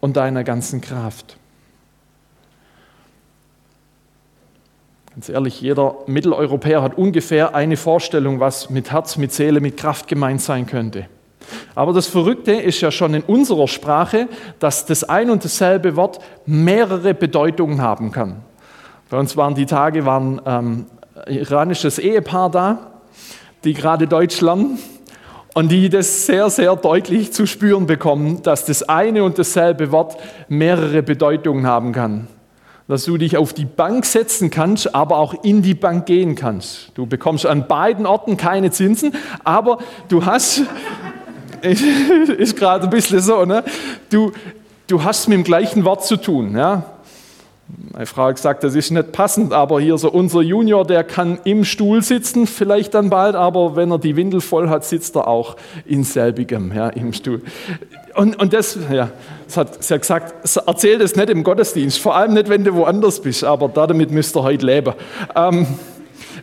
und 0.00 0.16
deiner 0.16 0.42
ganzen 0.42 0.80
Kraft. 0.80 1.36
Ganz 5.14 5.28
ehrlich, 5.28 5.60
jeder 5.60 5.94
Mitteleuropäer 6.06 6.82
hat 6.82 6.98
ungefähr 6.98 7.54
eine 7.54 7.76
Vorstellung, 7.76 8.40
was 8.40 8.68
mit 8.68 8.90
Herz, 8.90 9.16
mit 9.16 9.32
Seele, 9.32 9.60
mit 9.60 9.76
Kraft 9.76 10.08
gemeint 10.08 10.42
sein 10.42 10.66
könnte. 10.66 11.06
Aber 11.76 11.92
das 11.92 12.08
Verrückte 12.08 12.50
ist 12.50 12.80
ja 12.80 12.90
schon 12.90 13.14
in 13.14 13.22
unserer 13.22 13.68
Sprache, 13.68 14.26
dass 14.58 14.86
das 14.86 15.04
ein 15.04 15.30
und 15.30 15.44
dasselbe 15.44 15.94
Wort 15.94 16.18
mehrere 16.46 17.14
Bedeutungen 17.14 17.80
haben 17.80 18.10
kann. 18.10 18.42
Bei 19.08 19.16
uns 19.16 19.36
waren 19.36 19.54
die 19.54 19.66
Tage, 19.66 20.04
waren 20.04 20.40
ähm, 20.46 20.86
iranisches 21.28 22.00
Ehepaar 22.00 22.50
da, 22.50 22.78
die 23.62 23.72
gerade 23.74 24.08
Deutsch 24.08 24.40
lernen 24.40 24.80
und 25.54 25.70
die 25.70 25.90
das 25.90 26.26
sehr, 26.26 26.50
sehr 26.50 26.74
deutlich 26.74 27.32
zu 27.32 27.46
spüren 27.46 27.86
bekommen, 27.86 28.42
dass 28.42 28.64
das 28.64 28.82
eine 28.88 29.22
und 29.22 29.38
dasselbe 29.38 29.92
Wort 29.92 30.16
mehrere 30.48 31.04
Bedeutungen 31.04 31.68
haben 31.68 31.92
kann 31.92 32.26
dass 32.86 33.04
du 33.04 33.16
dich 33.16 33.36
auf 33.36 33.52
die 33.52 33.64
Bank 33.64 34.04
setzen 34.04 34.50
kannst, 34.50 34.94
aber 34.94 35.16
auch 35.16 35.42
in 35.42 35.62
die 35.62 35.74
Bank 35.74 36.06
gehen 36.06 36.34
kannst. 36.34 36.90
Du 36.94 37.06
bekommst 37.06 37.46
an 37.46 37.66
beiden 37.66 38.06
Orten 38.06 38.36
keine 38.36 38.70
Zinsen, 38.70 39.14
aber 39.42 39.78
du 40.08 40.26
hast, 40.26 40.62
ist 41.62 42.56
gerade 42.56 42.84
ein 42.84 42.90
bisschen 42.90 43.20
so, 43.20 43.44
ne? 43.44 43.64
du, 44.10 44.32
du 44.86 45.02
hast 45.02 45.28
mit 45.28 45.38
dem 45.38 45.44
gleichen 45.44 45.84
Wort 45.84 46.04
zu 46.04 46.16
tun. 46.16 46.56
Ja? 46.56 46.93
Meine 47.92 48.04
Frau 48.04 48.30
gesagt, 48.30 48.62
das 48.62 48.74
ist 48.74 48.90
nicht 48.90 49.12
passend, 49.12 49.54
aber 49.54 49.80
hier 49.80 49.96
so 49.96 50.10
unser 50.10 50.42
Junior, 50.42 50.86
der 50.86 51.02
kann 51.02 51.38
im 51.44 51.64
Stuhl 51.64 52.02
sitzen, 52.02 52.46
vielleicht 52.46 52.92
dann 52.92 53.08
bald, 53.08 53.36
aber 53.36 53.74
wenn 53.74 53.90
er 53.90 53.98
die 53.98 54.16
Windel 54.16 54.42
voll 54.42 54.68
hat, 54.68 54.84
sitzt 54.84 55.16
er 55.16 55.28
auch 55.28 55.56
in 55.86 56.04
selbigem, 56.04 56.72
ja, 56.74 56.90
im 56.90 57.14
Stuhl. 57.14 57.40
Und, 58.14 58.38
und 58.38 58.52
das, 58.52 58.78
ja, 58.92 59.10
das 59.46 59.56
hat, 59.56 59.82
sie 59.82 59.94
hat 59.94 60.00
gesagt, 60.02 60.58
erzähl 60.66 60.98
das 60.98 61.16
nicht 61.16 61.30
im 61.30 61.42
Gottesdienst, 61.42 61.98
vor 61.98 62.14
allem 62.14 62.34
nicht, 62.34 62.50
wenn 62.50 62.64
du 62.64 62.74
woanders 62.74 63.20
bist, 63.22 63.44
aber 63.44 63.68
damit 63.68 64.10
müsst 64.10 64.36
ihr 64.36 64.42
heute 64.42 64.66
leben. 64.66 64.92
Ähm, 65.34 65.66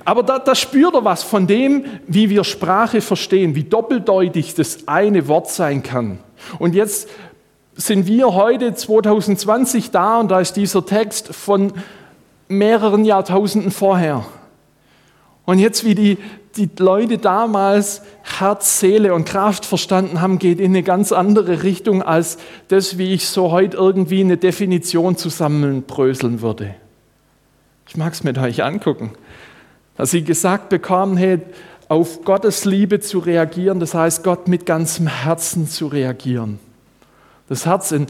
aber 0.03 0.23
da, 0.23 0.39
da 0.39 0.55
spürt 0.55 0.95
er 0.95 1.05
was 1.05 1.21
von 1.21 1.45
dem, 1.45 1.85
wie 2.07 2.29
wir 2.29 2.43
Sprache 2.43 3.01
verstehen, 3.01 3.53
wie 3.53 3.63
doppeldeutig 3.63 4.55
das 4.55 4.87
eine 4.87 5.27
Wort 5.27 5.49
sein 5.51 5.83
kann. 5.83 6.17
Und 6.57 6.73
jetzt 6.73 7.07
sind 7.75 8.07
wir 8.07 8.33
heute 8.33 8.73
2020 8.73 9.91
da 9.91 10.19
und 10.19 10.29
da 10.29 10.39
ist 10.39 10.53
dieser 10.53 10.85
Text 10.85 11.33
von 11.33 11.73
mehreren 12.47 13.05
Jahrtausenden 13.05 13.71
vorher. 13.71 14.25
Und 15.45 15.59
jetzt, 15.59 15.83
wie 15.83 15.95
die, 15.95 16.17
die 16.55 16.69
Leute 16.77 17.17
damals 17.17 18.01
Herz, 18.23 18.79
Seele 18.79 19.13
und 19.13 19.25
Kraft 19.25 19.65
verstanden 19.65 20.21
haben, 20.21 20.37
geht 20.37 20.59
in 20.59 20.71
eine 20.71 20.83
ganz 20.83 21.11
andere 21.11 21.63
Richtung 21.63 22.03
als 22.03 22.37
das, 22.67 22.97
wie 22.97 23.13
ich 23.13 23.27
so 23.27 23.51
heute 23.51 23.77
irgendwie 23.77 24.21
eine 24.21 24.37
Definition 24.37 25.15
zusammenbröseln 25.17 26.41
würde. 26.41 26.75
Ich 27.87 27.97
mag 27.97 28.13
es 28.13 28.23
mit 28.23 28.37
euch 28.37 28.63
angucken. 28.63 29.11
Dass 29.97 30.11
sie 30.11 30.23
gesagt 30.23 30.69
bekommen, 30.69 31.17
hey, 31.17 31.39
auf 31.89 32.23
Gottes 32.23 32.63
Liebe 32.63 33.01
zu 33.01 33.19
reagieren, 33.19 33.81
das 33.81 33.93
heißt, 33.93 34.23
Gott 34.23 34.47
mit 34.47 34.65
ganzem 34.65 35.07
Herzen 35.07 35.67
zu 35.67 35.87
reagieren. 35.87 36.59
Das 37.51 37.65
Herz 37.65 37.91
in 37.91 38.07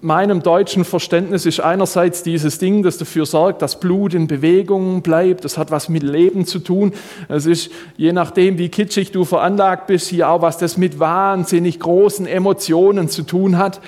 meinem 0.00 0.42
deutschen 0.42 0.82
Verständnis 0.82 1.44
ist 1.44 1.60
einerseits 1.60 2.22
dieses 2.22 2.58
Ding, 2.58 2.82
das 2.82 2.96
dafür 2.96 3.26
sorgt, 3.26 3.60
dass 3.60 3.80
Blut 3.80 4.14
in 4.14 4.28
Bewegung 4.28 5.02
bleibt. 5.02 5.44
Das 5.44 5.58
hat 5.58 5.70
was 5.70 5.90
mit 5.90 6.02
Leben 6.02 6.46
zu 6.46 6.58
tun. 6.58 6.94
Es 7.28 7.44
ist, 7.44 7.70
je 7.98 8.14
nachdem, 8.14 8.56
wie 8.56 8.70
kitschig 8.70 9.12
du 9.12 9.26
veranlagt 9.26 9.88
bist, 9.88 10.08
hier 10.08 10.30
auch 10.30 10.40
was 10.40 10.56
das 10.56 10.78
mit 10.78 10.98
wahnsinnig 10.98 11.80
großen 11.80 12.26
Emotionen 12.26 13.10
zu 13.10 13.24
tun 13.24 13.58
hat. 13.58 13.82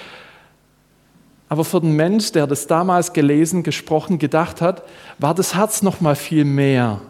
Aber 1.48 1.64
für 1.64 1.80
den 1.80 1.96
Mensch, 1.96 2.32
der 2.32 2.46
das 2.46 2.66
damals 2.66 3.14
gelesen, 3.14 3.62
gesprochen, 3.62 4.18
gedacht 4.18 4.60
hat, 4.60 4.82
war 5.18 5.34
das 5.34 5.54
Herz 5.54 5.80
noch 5.80 6.02
mal 6.02 6.14
viel 6.14 6.44
mehr. 6.44 7.00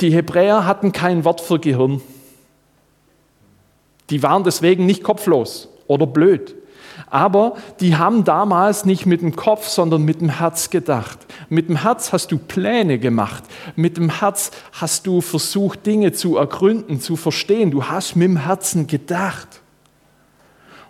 Die 0.00 0.12
Hebräer 0.12 0.64
hatten 0.64 0.92
kein 0.92 1.26
Wort 1.26 1.42
für 1.42 1.58
Gehirn. 1.58 2.00
Die 4.08 4.22
waren 4.22 4.44
deswegen 4.44 4.86
nicht 4.86 5.02
kopflos 5.02 5.68
oder 5.88 6.06
blöd. 6.06 6.54
Aber 7.10 7.56
die 7.80 7.96
haben 7.96 8.24
damals 8.24 8.84
nicht 8.84 9.06
mit 9.06 9.22
dem 9.22 9.34
Kopf, 9.34 9.66
sondern 9.66 10.02
mit 10.04 10.20
dem 10.20 10.28
Herz 10.28 10.70
gedacht. 10.70 11.18
Mit 11.48 11.68
dem 11.68 11.76
Herz 11.82 12.12
hast 12.12 12.32
du 12.32 12.38
Pläne 12.38 12.98
gemacht. 12.98 13.44
Mit 13.76 13.96
dem 13.96 14.20
Herz 14.20 14.50
hast 14.72 15.06
du 15.06 15.20
versucht, 15.20 15.86
Dinge 15.86 16.12
zu 16.12 16.36
ergründen, 16.36 17.00
zu 17.00 17.16
verstehen. 17.16 17.70
Du 17.70 17.84
hast 17.84 18.14
mit 18.14 18.28
dem 18.28 18.36
Herzen 18.36 18.86
gedacht. 18.86 19.62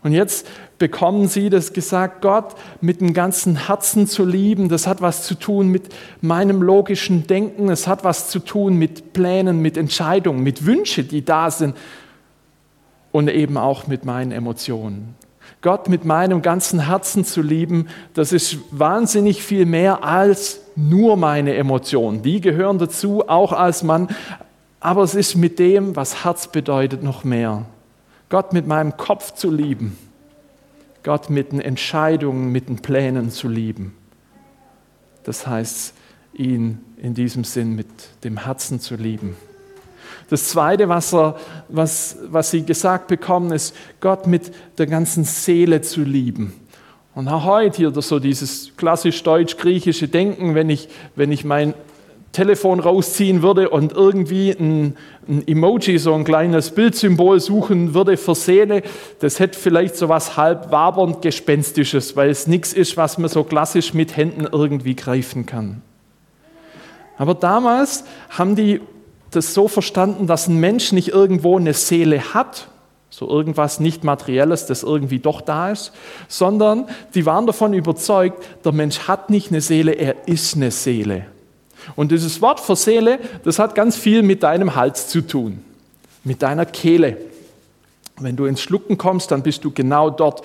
Und 0.02 0.12
jetzt 0.12 0.46
bekommen 0.78 1.26
sie 1.26 1.50
das 1.50 1.72
gesagt, 1.72 2.22
Gott 2.22 2.54
mit 2.80 3.00
dem 3.00 3.14
ganzen 3.14 3.66
Herzen 3.66 4.06
zu 4.06 4.24
lieben, 4.24 4.68
das 4.68 4.86
hat 4.86 5.02
was 5.02 5.24
zu 5.24 5.34
tun 5.34 5.68
mit 5.68 5.88
meinem 6.20 6.62
logischen 6.62 7.26
Denken, 7.26 7.68
es 7.68 7.88
hat 7.88 8.04
was 8.04 8.30
zu 8.30 8.38
tun 8.38 8.76
mit 8.76 9.12
Plänen, 9.12 9.60
mit 9.60 9.76
Entscheidungen, 9.76 10.42
mit 10.44 10.64
Wünschen, 10.64 11.08
die 11.08 11.24
da 11.24 11.50
sind 11.50 11.76
und 13.12 13.28
eben 13.28 13.56
auch 13.56 13.86
mit 13.86 14.04
meinen 14.04 14.32
Emotionen. 14.32 15.14
Gott 15.60 15.88
mit 15.88 16.04
meinem 16.04 16.42
ganzen 16.42 16.86
Herzen 16.86 17.24
zu 17.24 17.42
lieben, 17.42 17.88
das 18.14 18.32
ist 18.32 18.58
wahnsinnig 18.70 19.42
viel 19.42 19.66
mehr 19.66 20.04
als 20.04 20.60
nur 20.76 21.16
meine 21.16 21.54
Emotionen. 21.54 22.22
Die 22.22 22.40
gehören 22.40 22.78
dazu, 22.78 23.28
auch 23.28 23.52
als 23.52 23.82
Mann, 23.82 24.08
aber 24.80 25.02
es 25.02 25.14
ist 25.14 25.34
mit 25.34 25.58
dem, 25.58 25.96
was 25.96 26.24
Herz 26.24 26.48
bedeutet, 26.48 27.02
noch 27.02 27.24
mehr. 27.24 27.64
Gott 28.28 28.52
mit 28.52 28.66
meinem 28.66 28.96
Kopf 28.96 29.34
zu 29.34 29.50
lieben, 29.50 29.98
Gott 31.02 31.30
mit 31.30 31.50
den 31.50 31.60
Entscheidungen, 31.60 32.52
mit 32.52 32.68
den 32.68 32.78
Plänen 32.78 33.30
zu 33.30 33.48
lieben. 33.48 33.96
Das 35.24 35.46
heißt, 35.46 35.94
ihn 36.34 36.78
in 36.96 37.14
diesem 37.14 37.42
Sinn 37.44 37.74
mit 37.74 37.88
dem 38.22 38.44
Herzen 38.44 38.80
zu 38.80 38.94
lieben. 38.94 39.36
Das 40.28 40.48
Zweite, 40.48 40.88
was, 40.88 41.14
er, 41.14 41.36
was, 41.68 42.18
was 42.30 42.50
sie 42.50 42.64
gesagt 42.64 43.08
bekommen, 43.08 43.52
ist, 43.52 43.74
Gott 44.00 44.26
mit 44.26 44.52
der 44.76 44.86
ganzen 44.86 45.24
Seele 45.24 45.80
zu 45.80 46.02
lieben. 46.02 46.52
Und 47.14 47.28
auch 47.28 47.44
heute 47.44 47.78
hier 47.78 47.92
so 48.02 48.18
dieses 48.18 48.76
klassisch 48.76 49.22
deutsch-griechische 49.22 50.08
Denken, 50.08 50.54
wenn 50.54 50.70
ich, 50.70 50.88
wenn 51.16 51.32
ich 51.32 51.44
mein 51.44 51.74
Telefon 52.32 52.78
rausziehen 52.78 53.42
würde 53.42 53.70
und 53.70 53.92
irgendwie 53.92 54.50
ein, 54.50 54.96
ein, 55.26 55.48
Emoji, 55.48 55.98
so 55.98 56.14
ein 56.14 56.24
kleines 56.24 56.70
Bildsymbol 56.70 57.40
suchen 57.40 57.94
würde 57.94 58.16
für 58.16 58.34
Seele, 58.34 58.82
das 59.20 59.40
hätte 59.40 59.58
vielleicht 59.58 59.96
so 59.96 60.08
was 60.08 60.36
halb 60.36 60.70
wabernd 60.70 61.22
Gespenstisches, 61.22 62.16
weil 62.16 62.28
es 62.30 62.46
nichts 62.46 62.74
ist, 62.74 62.96
was 62.96 63.18
man 63.18 63.30
so 63.30 63.44
klassisch 63.44 63.94
mit 63.94 64.16
Händen 64.16 64.46
irgendwie 64.52 64.94
greifen 64.94 65.46
kann. 65.46 65.82
Aber 67.16 67.34
damals 67.34 68.04
haben 68.30 68.54
die 68.54 68.80
das 69.30 69.54
so 69.54 69.68
verstanden, 69.68 70.26
dass 70.26 70.48
ein 70.48 70.56
Mensch 70.56 70.92
nicht 70.92 71.08
irgendwo 71.08 71.56
eine 71.56 71.74
Seele 71.74 72.34
hat, 72.34 72.68
so 73.10 73.28
irgendwas 73.28 73.80
nicht 73.80 74.04
Materielles, 74.04 74.66
das 74.66 74.82
irgendwie 74.82 75.18
doch 75.18 75.40
da 75.40 75.70
ist, 75.70 75.92
sondern 76.28 76.88
die 77.14 77.26
waren 77.26 77.46
davon 77.46 77.72
überzeugt, 77.74 78.42
der 78.64 78.72
Mensch 78.72 79.00
hat 79.00 79.30
nicht 79.30 79.50
eine 79.50 79.60
Seele, 79.60 79.92
er 79.92 80.28
ist 80.28 80.56
eine 80.56 80.70
Seele. 80.70 81.26
Und 81.96 82.12
dieses 82.12 82.40
Wort 82.42 82.60
für 82.60 82.76
Seele, 82.76 83.18
das 83.44 83.58
hat 83.58 83.74
ganz 83.74 83.96
viel 83.96 84.22
mit 84.22 84.42
deinem 84.42 84.74
Hals 84.74 85.08
zu 85.08 85.22
tun, 85.22 85.64
mit 86.24 86.42
deiner 86.42 86.66
Kehle. 86.66 87.16
Wenn 88.20 88.36
du 88.36 88.46
ins 88.46 88.60
Schlucken 88.60 88.98
kommst, 88.98 89.30
dann 89.30 89.42
bist 89.42 89.64
du 89.64 89.70
genau 89.70 90.10
dort, 90.10 90.42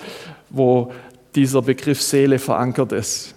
wo 0.48 0.92
dieser 1.34 1.62
Begriff 1.62 2.00
Seele 2.00 2.38
verankert 2.38 2.92
ist. 2.92 3.34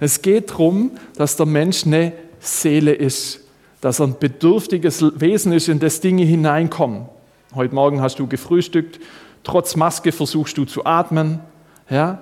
Es 0.00 0.20
geht 0.22 0.50
darum, 0.50 0.92
dass 1.16 1.36
der 1.36 1.46
Mensch 1.46 1.86
eine 1.86 2.12
Seele 2.40 2.92
ist, 2.92 3.40
dass 3.80 4.00
er 4.00 4.08
ein 4.08 4.18
bedürftiges 4.18 5.04
Wesen 5.20 5.52
ist, 5.52 5.68
in 5.68 5.78
das 5.78 6.00
Dinge 6.00 6.24
hineinkommen. 6.24 7.06
Heute 7.54 7.74
Morgen 7.74 8.00
hast 8.00 8.18
du 8.18 8.26
gefrühstückt, 8.26 9.00
trotz 9.42 9.76
Maske 9.76 10.12
versuchst 10.12 10.58
du 10.58 10.64
zu 10.64 10.84
atmen. 10.84 11.40
Ja? 11.88 12.20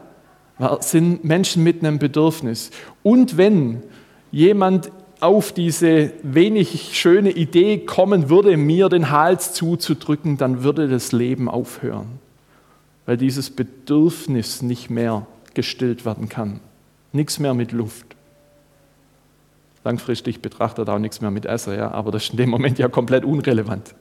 Wir 0.59 0.79
sind 0.81 1.25
Menschen 1.25 1.63
mit 1.63 1.83
einem 1.83 1.99
Bedürfnis. 1.99 2.71
Und 3.03 3.37
wenn 3.37 3.83
jemand 4.31 4.91
auf 5.21 5.53
diese 5.53 6.13
wenig 6.23 6.91
schöne 6.93 7.31
Idee 7.31 7.79
kommen 7.79 8.29
würde, 8.29 8.57
mir 8.57 8.88
den 8.88 9.11
Hals 9.11 9.53
zuzudrücken, 9.55 10.37
dann 10.37 10.62
würde 10.62 10.88
das 10.88 11.12
Leben 11.12 11.49
aufhören, 11.49 12.19
weil 13.07 13.16
dieses 13.16 13.51
Bedürfnis 13.51 14.62
nicht 14.62 14.90
mehr 14.90 15.27
gestillt 15.55 16.05
werden 16.05 16.29
kann. 16.29 16.61
Nichts 17.12 17.38
mehr 17.38 17.55
mit 17.55 17.73
Luft. 17.73 18.06
Langfristig 19.87 20.42
betrachtet 20.42 20.88
auch 20.88 20.99
nichts 20.99 21.20
mehr 21.20 21.31
mit 21.31 21.46
Essen, 21.46 21.77
ja, 21.77 21.92
aber 21.92 22.11
das 22.11 22.25
ist 22.25 22.31
in 22.31 22.38
dem 22.38 22.51
Moment 22.51 22.77
ja 22.77 22.88
komplett 22.88 23.25
unrelevant. 23.25 23.94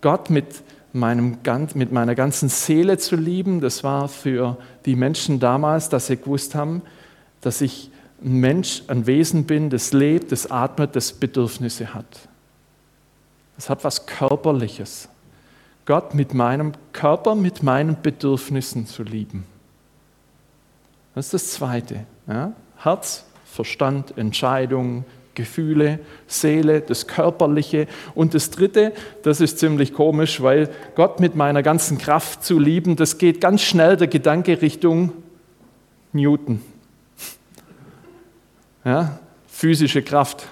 Gott 0.00 0.28
mit, 0.28 0.64
meinem, 0.92 1.38
mit 1.74 1.92
meiner 1.92 2.16
ganzen 2.16 2.48
Seele 2.48 2.98
zu 2.98 3.14
lieben, 3.14 3.60
das 3.60 3.84
war 3.84 4.08
für 4.08 4.56
die 4.86 4.96
Menschen 4.96 5.38
damals, 5.38 5.88
dass 5.88 6.08
sie 6.08 6.16
gewusst 6.16 6.56
haben, 6.56 6.82
dass 7.42 7.60
ich 7.60 7.92
ein 8.24 8.38
Mensch, 8.40 8.82
ein 8.88 9.06
Wesen 9.06 9.44
bin, 9.44 9.70
das 9.70 9.92
lebt, 9.92 10.32
das 10.32 10.50
atmet, 10.50 10.96
das 10.96 11.12
Bedürfnisse 11.12 11.94
hat. 11.94 12.28
Das 13.54 13.70
hat 13.70 13.84
was 13.84 14.06
Körperliches. 14.06 15.08
Gott 15.84 16.12
mit 16.12 16.34
meinem 16.34 16.72
Körper, 16.92 17.36
mit 17.36 17.62
meinen 17.62 18.02
Bedürfnissen 18.02 18.84
zu 18.88 19.04
lieben. 19.04 19.44
Das 21.14 21.26
ist 21.26 21.34
das 21.34 21.50
Zweite. 21.52 22.04
Ja? 22.26 22.52
Herz, 22.78 23.26
Verstand, 23.52 24.16
Entscheidung, 24.16 25.04
Gefühle, 25.34 25.98
Seele, 26.26 26.80
das 26.80 27.06
Körperliche. 27.06 27.86
Und 28.14 28.32
das 28.32 28.50
Dritte, 28.50 28.92
das 29.22 29.42
ist 29.42 29.58
ziemlich 29.58 29.92
komisch, 29.92 30.42
weil 30.42 30.70
Gott 30.94 31.20
mit 31.20 31.36
meiner 31.36 31.62
ganzen 31.62 31.98
Kraft 31.98 32.44
zu 32.44 32.58
lieben, 32.58 32.96
das 32.96 33.18
geht 33.18 33.42
ganz 33.42 33.60
schnell 33.60 33.98
der 33.98 34.08
Gedanke 34.08 34.62
Richtung 34.62 35.12
Newton. 36.14 36.62
Ja? 38.86 39.18
Physische 39.48 40.00
Kraft, 40.02 40.46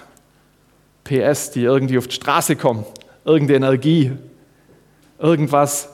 PS, 1.03 1.49
die 1.49 1.63
irgendwie 1.63 1.97
auf 1.97 2.07
die 2.07 2.15
Straße 2.15 2.55
kommen, 2.55 2.85
irgendeine 3.25 3.65
Energie, 3.65 4.11
irgendwas, 5.17 5.89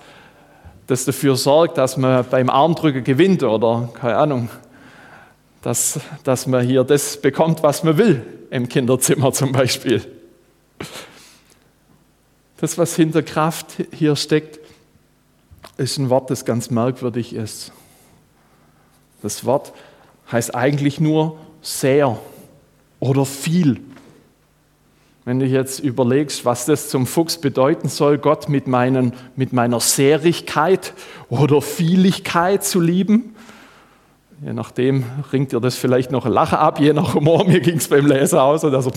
das 0.87 1.05
dafür 1.05 1.37
sorgt, 1.37 1.77
dass 1.77 1.95
man 1.95 2.25
beim 2.29 2.49
Armdrücken 2.49 3.05
gewinnt 3.05 3.43
oder 3.43 3.89
keine 3.93 4.17
Ahnung, 4.17 4.49
dass, 5.67 5.99
dass 6.23 6.47
man 6.47 6.65
hier 6.65 6.85
das 6.85 7.17
bekommt, 7.17 7.61
was 7.61 7.83
man 7.83 7.97
will, 7.97 8.25
im 8.51 8.69
Kinderzimmer 8.69 9.33
zum 9.33 9.51
Beispiel. 9.51 10.01
Das, 12.55 12.77
was 12.77 12.95
hinter 12.95 13.21
Kraft 13.21 13.73
hier 13.91 14.15
steckt, 14.15 14.61
ist 15.75 15.97
ein 15.97 16.09
Wort, 16.09 16.29
das 16.29 16.45
ganz 16.45 16.69
merkwürdig 16.69 17.33
ist. 17.33 17.73
Das 19.21 19.43
Wort 19.43 19.73
heißt 20.31 20.55
eigentlich 20.55 21.01
nur 21.01 21.37
sehr 21.61 22.17
oder 23.01 23.25
viel. 23.25 23.81
Wenn 25.25 25.41
du 25.41 25.45
jetzt 25.45 25.79
überlegst, 25.79 26.45
was 26.45 26.65
das 26.65 26.87
zum 26.87 27.05
Fuchs 27.05 27.41
bedeuten 27.41 27.89
soll, 27.89 28.19
Gott 28.19 28.47
mit, 28.47 28.67
meinen, 28.67 29.11
mit 29.35 29.51
meiner 29.51 29.81
Sehrigkeit 29.81 30.93
oder 31.27 31.61
Vieligkeit 31.61 32.63
zu 32.63 32.79
lieben, 32.79 33.35
je 34.41 34.53
nachdem 34.53 35.03
ringt 35.33 35.51
dir 35.51 35.59
das 35.59 35.75
vielleicht 35.75 36.11
noch 36.11 36.25
ein 36.25 36.31
Lachen 36.31 36.57
ab, 36.57 36.79
je 36.79 36.93
nach 36.93 37.15
Humor. 37.15 37.45
Mir 37.45 37.59
ging 37.59 37.77
es 37.77 37.87
beim 37.87 38.05
Leser 38.05 38.43
aus. 38.43 38.63
Und 38.63 38.75
also 38.75 38.91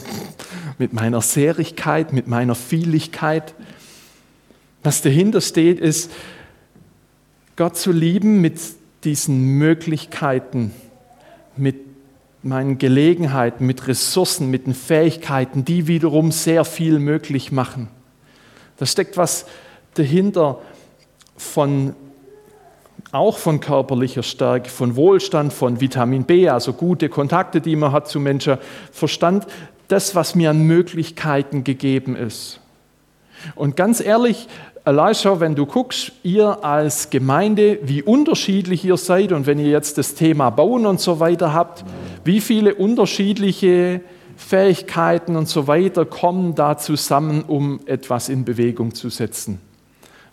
mit 0.79 0.92
meiner 0.92 1.20
Sehrigkeit, 1.20 2.12
mit 2.12 2.26
meiner 2.26 2.55
Vieligkeit. 2.55 3.55
Was 4.83 5.03
dahinter 5.03 5.40
steht, 5.40 5.79
ist, 5.79 6.11
Gott 7.57 7.76
zu 7.76 7.92
lieben 7.92 8.40
mit 8.40 8.59
diesen 9.05 9.59
Möglichkeiten, 9.59 10.72
mit 11.57 11.76
meinen 12.42 12.79
Gelegenheiten, 12.79 13.66
mit 13.66 13.87
Ressourcen, 13.87 14.50
mit 14.50 14.66
den 14.66 14.74
Fähigkeiten, 14.74 15.64
die 15.64 15.87
wiederum 15.87 16.33
sehr 16.33 16.64
viel 16.64 16.98
möglich 16.98 17.53
machen. 17.53 17.88
Da 18.79 18.87
steckt 18.87 19.18
was 19.18 19.44
dahinter 19.94 20.59
von 21.37 21.94
auch 23.12 23.38
von 23.38 23.61
körperlicher 23.61 24.23
Stärke, 24.23 24.70
von 24.70 24.96
Wohlstand, 24.96 25.53
von 25.53 25.81
Vitamin 25.81 26.25
B, 26.25 26.49
also 26.49 26.73
gute 26.73 27.09
Kontakte, 27.09 27.61
die 27.61 27.77
man 27.77 27.92
hat 27.92 28.09
zu 28.09 28.20
Menschen, 28.20 28.59
Verstand, 28.92 29.46
das, 29.88 30.14
was 30.14 30.35
mir 30.35 30.51
an 30.51 30.62
Möglichkeiten 30.62 31.64
gegeben 31.64 32.14
ist. 32.14 32.61
Und 33.57 33.77
ganz 33.77 34.01
ehrlich, 34.01 34.49
Elisha, 34.85 35.40
wenn 35.40 35.55
du 35.55 35.66
guckst, 35.66 36.12
ihr 36.23 36.64
als 36.64 37.11
Gemeinde, 37.11 37.79
wie 37.83 38.03
unterschiedlich 38.03 38.85
ihr 38.85 38.96
seid 38.96 39.33
und 39.33 39.46
wenn 39.46 39.59
ihr 39.59 39.70
jetzt 39.70 39.99
das 39.99 40.14
Thema 40.14 40.51
Bauen 40.51 40.87
und 40.87 41.01
so 41.01 41.20
weiter 41.20 41.53
habt, 41.53 41.85
wie 42.25 42.40
viele 42.40 42.75
unterschiedliche 42.75 44.01
Fähigkeiten 44.37 45.37
und 45.37 45.49
so 45.49 45.66
weiter 45.66 46.07
kommen 46.07 46.55
da 46.55 46.79
zusammen, 46.79 47.42
um 47.46 47.81
etwas 47.87 48.29
in 48.29 48.44
Bewegung 48.44 48.94
zu 48.94 49.11
setzen 49.11 49.61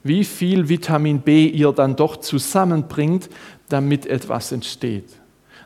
wie 0.07 0.23
viel 0.23 0.69
Vitamin 0.69 1.21
B 1.21 1.47
ihr 1.47 1.71
dann 1.71 1.95
doch 1.95 2.17
zusammenbringt, 2.17 3.29
damit 3.69 4.05
etwas 4.05 4.51
entsteht. 4.51 5.09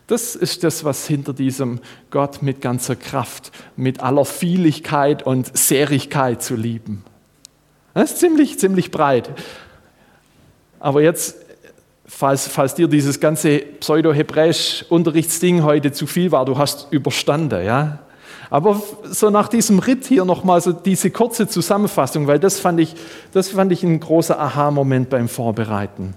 Das 0.08 0.36
ist 0.36 0.64
das, 0.64 0.84
was 0.84 1.08
hinter 1.08 1.34
diesem 1.34 1.80
Gott 2.10 2.42
mit 2.42 2.62
ganzer 2.62 2.96
Kraft, 2.96 3.52
mit 3.78 4.02
aller 4.02 4.26
Vieligkeit 4.26 5.24
und 5.24 5.56
Sehrigkeit 5.58 6.44
zu 6.44 6.56
lieben. 6.56 7.04
Das 7.94 8.12
ist 8.12 8.20
ziemlich, 8.20 8.60
ziemlich 8.60 8.92
breit. 8.92 9.30
Aber 10.80 11.02
jetzt 11.02 11.38
falls, 12.06 12.48
falls 12.48 12.76
dir 12.76 12.88
dieses 12.88 13.20
ganze 13.20 13.60
Pseudo-Hebräisch-Unterrichtsding 13.60 15.64
heute 15.64 15.92
zu 15.92 16.08
viel 16.08 16.32
war, 16.32 16.46
du 16.46 16.58
hast 16.58 16.88
überstanden, 16.92 17.66
ja. 17.66 18.00
Aber 18.50 18.82
so 19.04 19.30
nach 19.30 19.48
diesem 19.48 19.80
Ritt 19.80 20.06
hier 20.06 20.26
nochmal 20.26 20.62
so 20.62 20.74
diese 20.74 21.12
kurze 21.12 21.48
Zusammenfassung, 21.48 22.28
weil 22.28 22.40
das 22.40 22.60
fand 22.60 22.80
ich, 22.80 22.96
das 23.32 23.50
fand 23.50 23.72
ich 23.72 23.84
ein 23.84 24.00
großer 24.00 24.40
Aha-Moment 24.40 25.10
beim 25.10 25.30
Vorbereiten. 25.30 26.14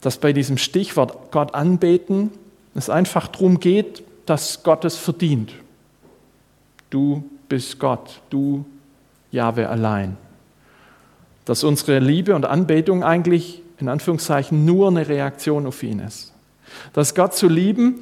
Dass 0.00 0.18
bei 0.18 0.32
diesem 0.32 0.58
Stichwort 0.58 1.30
Gott 1.30 1.54
anbeten 1.54 2.30
es 2.74 2.88
einfach 2.88 3.26
darum 3.28 3.60
geht, 3.60 4.02
dass 4.26 4.62
Gott 4.62 4.84
es 4.84 4.96
verdient. 4.96 5.52
Du 6.88 7.24
bist 7.48 7.78
Gott, 7.78 8.20
du 8.30 8.64
Jahwe 9.32 9.68
allein. 9.68 10.16
Dass 11.44 11.64
unsere 11.64 11.98
Liebe 11.98 12.34
und 12.34 12.44
Anbetung 12.44 13.02
eigentlich 13.02 13.62
in 13.78 13.88
Anführungszeichen 13.88 14.64
nur 14.64 14.88
eine 14.88 15.08
Reaktion 15.08 15.66
auf 15.66 15.82
ihn 15.82 16.00
ist. 16.00 16.32
Dass 16.92 17.14
Gott 17.14 17.34
zu 17.34 17.48
lieben 17.48 18.00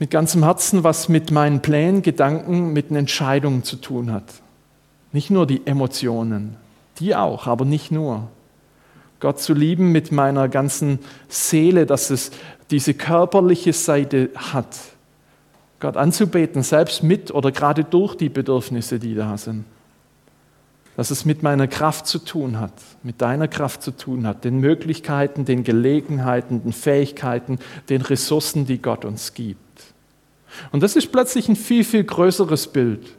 mit 0.00 0.10
ganzem 0.10 0.42
Herzen 0.42 0.82
was 0.82 1.08
mit 1.08 1.30
meinen 1.30 1.60
Plänen, 1.60 2.02
Gedanken, 2.02 2.72
mit 2.72 2.90
den 2.90 2.96
Entscheidungen 2.96 3.62
zu 3.62 3.76
tun 3.76 4.10
hat. 4.10 4.24
Nicht 5.12 5.30
nur 5.30 5.46
die 5.46 5.64
Emotionen, 5.66 6.56
die 6.98 7.14
auch, 7.14 7.46
aber 7.46 7.64
nicht 7.64 7.92
nur. 7.92 8.26
Gott 9.20 9.38
zu 9.38 9.52
lieben 9.52 9.92
mit 9.92 10.10
meiner 10.10 10.48
ganzen 10.48 10.98
Seele, 11.28 11.84
dass 11.84 12.10
es 12.10 12.32
diese 12.70 12.94
körperliche 12.94 13.74
Seite 13.74 14.30
hat. 14.34 14.74
Gott 15.78 15.96
anzubeten, 15.96 16.62
selbst 16.62 17.02
mit 17.02 17.30
oder 17.30 17.52
gerade 17.52 17.84
durch 17.84 18.16
die 18.16 18.30
Bedürfnisse, 18.30 18.98
die 18.98 19.14
da 19.14 19.36
sind 19.36 19.64
dass 20.96 21.10
es 21.10 21.24
mit 21.24 21.42
meiner 21.42 21.66
Kraft 21.66 22.06
zu 22.06 22.18
tun 22.18 22.60
hat, 22.60 22.74
mit 23.02 23.22
deiner 23.22 23.48
Kraft 23.48 23.82
zu 23.82 23.92
tun 23.92 24.26
hat, 24.26 24.44
den 24.44 24.58
Möglichkeiten, 24.58 25.46
den 25.46 25.64
Gelegenheiten, 25.64 26.62
den 26.62 26.74
Fähigkeiten, 26.74 27.58
den 27.88 28.02
Ressourcen, 28.02 28.66
die 28.66 28.82
Gott 28.82 29.06
uns 29.06 29.32
gibt. 29.32 29.69
Und 30.72 30.82
das 30.82 30.96
ist 30.96 31.12
plötzlich 31.12 31.48
ein 31.48 31.56
viel, 31.56 31.84
viel 31.84 32.04
größeres 32.04 32.68
Bild. 32.68 33.16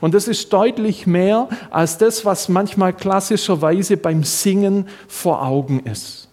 Und 0.00 0.14
das 0.14 0.28
ist 0.28 0.52
deutlich 0.52 1.06
mehr 1.06 1.48
als 1.70 1.98
das, 1.98 2.24
was 2.24 2.48
manchmal 2.48 2.92
klassischerweise 2.92 3.96
beim 3.96 4.24
Singen 4.24 4.88
vor 5.08 5.44
Augen 5.44 5.80
ist. 5.80 6.28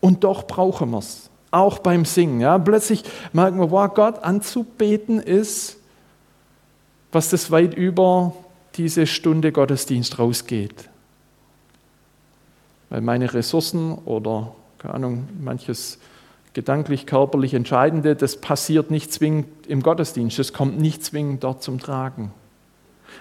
Und 0.00 0.24
doch 0.24 0.46
brauchen 0.46 0.90
wir 0.90 0.98
es, 0.98 1.30
auch 1.50 1.78
beim 1.78 2.04
Singen. 2.04 2.40
Ja? 2.40 2.58
Plötzlich 2.58 3.04
merken 3.32 3.60
wir, 3.60 3.70
wow, 3.70 3.92
Gott 3.92 4.22
anzubeten 4.24 5.20
ist, 5.20 5.76
was 7.12 7.28
das 7.30 7.50
weit 7.50 7.74
über 7.74 8.34
diese 8.74 9.06
Stunde 9.06 9.52
Gottesdienst 9.52 10.18
rausgeht. 10.18 10.88
Weil 12.90 13.02
meine 13.02 13.32
Ressourcen 13.32 13.94
oder, 14.04 14.54
keine 14.78 14.94
Ahnung, 14.94 15.28
manches 15.40 15.98
gedanklich, 16.54 17.06
körperlich 17.06 17.54
Entscheidende, 17.54 18.14
das 18.14 18.40
passiert 18.40 18.90
nicht 18.90 19.12
zwingend 19.12 19.46
im 19.66 19.82
Gottesdienst, 19.82 20.38
das 20.38 20.52
kommt 20.52 20.78
nicht 20.78 21.04
zwingend 21.04 21.44
dort 21.44 21.62
zum 21.62 21.80
Tragen. 21.80 22.32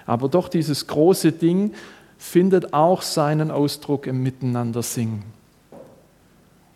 Aber 0.06 0.30
doch 0.30 0.50
dieses 0.50 0.88
große 0.88 1.32
Ding 1.32 1.74
findet 2.18 2.74
auch 2.74 3.02
seinen 3.02 3.52
Ausdruck 3.52 4.08
im 4.08 4.22
Miteinander 4.22 4.84
singen. 4.84 5.24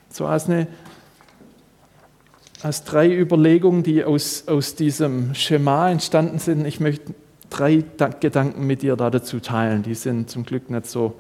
So 0.10 0.26
als, 0.26 0.50
eine, 0.50 0.68
als 2.62 2.84
drei 2.84 3.12
Überlegungen, 3.14 3.84
die 3.84 4.04
aus, 4.04 4.48
aus 4.48 4.76
diesem 4.76 5.36
Schema 5.36 5.90
entstanden 5.90 6.40
sind. 6.40 6.66
Ich 6.66 6.80
möchte 6.80 7.14
drei 7.50 7.84
Gedanken 8.20 8.66
mit 8.66 8.82
dir 8.82 8.96
dazu 8.96 9.40
teilen. 9.40 9.84
Die 9.84 9.96
sind 9.96 10.30
zum 10.30 10.46
Glück 10.46 10.70
nicht 10.70 10.88
so 10.88 11.16